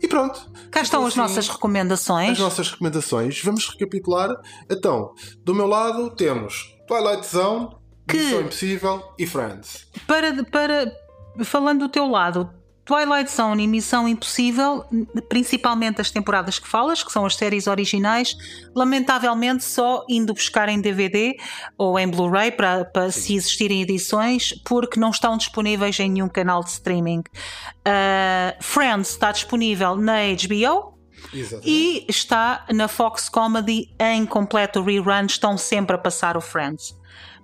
E 0.01 0.07
pronto. 0.07 0.49
Cá 0.71 0.81
estão 0.81 1.01
Então, 1.01 1.07
as 1.07 1.07
assim, 1.13 1.19
nossas 1.19 1.47
recomendações. 1.49 2.31
as 2.31 2.39
nossas 2.39 2.71
recomendações. 2.71 3.41
Vamos 3.43 3.67
recapitular. 3.67 4.29
Então, 4.71 5.13
do 5.43 5.53
meu 5.53 5.67
lado 5.67 6.09
temos 6.15 6.73
Twilight 6.87 7.27
Zone, 7.27 7.69
Que- 8.09 8.17
Missão 8.17 8.41
Impossível 8.41 9.03
e 9.17 9.25
Friends. 9.25 9.87
Para, 10.07 10.43
para, 10.45 10.91
falando 11.43 11.79
do 11.81 11.89
teu 11.89 12.07
lado, 12.07 12.49
Twilight 12.85 13.29
Zone 13.31 13.63
e 13.63 13.67
Missão 13.67 14.07
Impossível, 14.07 14.83
principalmente 15.29 16.01
as 16.01 16.09
temporadas 16.09 16.57
que 16.57 16.67
falas, 16.67 17.03
que 17.03 17.11
são 17.11 17.23
as 17.23 17.35
séries 17.35 17.67
originais, 17.67 18.35
lamentavelmente 18.75 19.63
só 19.63 20.03
indo 20.09 20.33
buscar 20.33 20.67
em 20.69 20.81
DVD 20.81 21.35
ou 21.77 21.99
em 21.99 22.07
Blu-ray 22.07 22.51
para, 22.51 22.85
para 22.85 23.11
se 23.11 23.35
existirem 23.35 23.83
edições, 23.83 24.53
porque 24.65 24.99
não 24.99 25.11
estão 25.11 25.37
disponíveis 25.37 25.99
em 25.99 26.09
nenhum 26.09 26.27
canal 26.27 26.63
de 26.63 26.71
streaming. 26.71 27.19
Uh, 27.19 28.57
Friends 28.59 29.11
está 29.11 29.31
disponível 29.31 29.95
na 29.95 30.15
HBO, 30.33 30.97
Exatamente. 31.31 31.69
e 31.69 32.05
está 32.09 32.65
na 32.73 32.87
Fox 32.87 33.29
Comedy 33.29 33.93
em 33.99 34.25
completo 34.25 34.81
rerun, 34.81 35.27
estão 35.27 35.59
sempre 35.59 35.95
a 35.95 35.99
passar 35.99 36.35
o 36.35 36.41
Friends. 36.41 36.97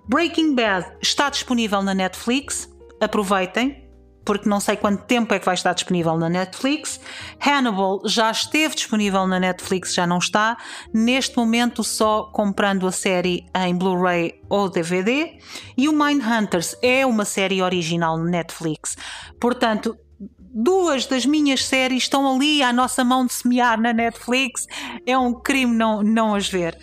Breaking 0.08 0.54
Bad 0.54 0.86
está 1.02 1.28
disponível 1.28 1.82
na 1.82 1.92
Netflix, 1.92 2.68
aproveitem, 3.00 3.86
porque 4.24 4.48
não 4.48 4.60
sei 4.60 4.76
quanto 4.76 5.04
tempo 5.04 5.32
é 5.34 5.38
que 5.38 5.44
vai 5.44 5.54
estar 5.54 5.72
disponível 5.72 6.16
na 6.16 6.28
Netflix. 6.28 7.00
Hannibal 7.40 8.02
já 8.04 8.30
esteve 8.30 8.74
disponível 8.74 9.26
na 9.26 9.38
Netflix, 9.40 9.94
já 9.94 10.06
não 10.06 10.18
está. 10.18 10.56
Neste 10.92 11.36
momento, 11.36 11.84
só 11.84 12.24
comprando 12.32 12.86
a 12.86 12.92
série 12.92 13.46
em 13.54 13.74
Blu-ray 13.74 14.40
ou 14.48 14.68
DVD. 14.68 15.38
E 15.76 15.88
o 15.88 15.92
Mindhunters 15.92 16.76
é 16.82 17.06
uma 17.06 17.24
série 17.24 17.62
original 17.62 18.18
na 18.18 18.30
Netflix. 18.30 18.96
Portanto, 19.40 19.96
duas 20.38 21.06
das 21.06 21.26
minhas 21.26 21.64
séries 21.64 22.04
estão 22.04 22.34
ali 22.34 22.62
à 22.62 22.72
nossa 22.72 23.04
mão 23.04 23.26
de 23.26 23.32
semear 23.32 23.80
na 23.80 23.92
Netflix. 23.92 24.66
É 25.06 25.16
um 25.16 25.34
crime 25.34 25.74
não, 25.74 26.02
não 26.02 26.34
as 26.34 26.48
ver. 26.48 26.76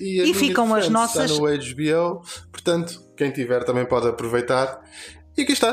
E 0.00 0.22
minha 0.22 0.34
ficam 0.34 0.74
as 0.74 0.88
nossas- 0.88 1.30
Está 1.30 1.42
no 1.42 1.46
HBO, 1.48 2.22
portanto, 2.50 3.00
quem 3.16 3.30
tiver 3.30 3.64
também 3.64 3.84
pode 3.84 4.08
aproveitar. 4.08 4.80
E 5.36 5.42
aqui 5.42 5.52
está. 5.52 5.72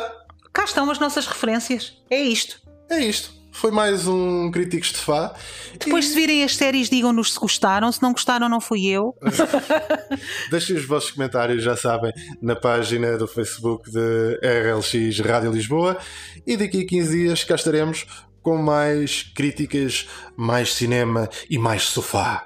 Cá 0.53 0.63
estão 0.65 0.89
as 0.91 0.99
nossas 0.99 1.25
referências. 1.27 1.93
É 2.09 2.19
isto. 2.19 2.59
É 2.89 2.99
isto. 2.99 3.35
Foi 3.51 3.71
mais 3.71 4.07
um 4.07 4.51
Críticos 4.51 4.89
de 4.91 4.97
Fá. 4.99 5.33
Depois, 5.79 6.05
se 6.09 6.13
virem 6.15 6.43
as 6.43 6.55
séries, 6.55 6.89
digam-nos 6.91 7.33
se 7.33 7.39
gostaram. 7.39 7.91
Se 7.91 8.01
não 8.03 8.11
gostaram, 8.11 8.47
não 8.47 8.61
fui 8.61 8.85
eu. 8.85 9.15
Deixem 10.51 10.75
os 10.75 10.85
vossos 10.85 11.11
comentários, 11.11 11.63
já 11.63 11.75
sabem, 11.75 12.11
na 12.41 12.55
página 12.55 13.17
do 13.17 13.27
Facebook 13.27 13.89
de 13.89 14.39
RLX 14.43 15.19
Rádio 15.21 15.51
Lisboa. 15.51 15.97
E 16.45 16.55
daqui 16.55 16.83
a 16.83 16.85
15 16.87 17.17
dias 17.17 17.43
cá 17.43 17.55
estaremos 17.55 18.05
com 18.41 18.57
mais 18.57 19.23
críticas, 19.35 20.07
mais 20.35 20.73
cinema 20.73 21.27
e 21.49 21.57
mais 21.57 21.83
sofá. 21.83 22.45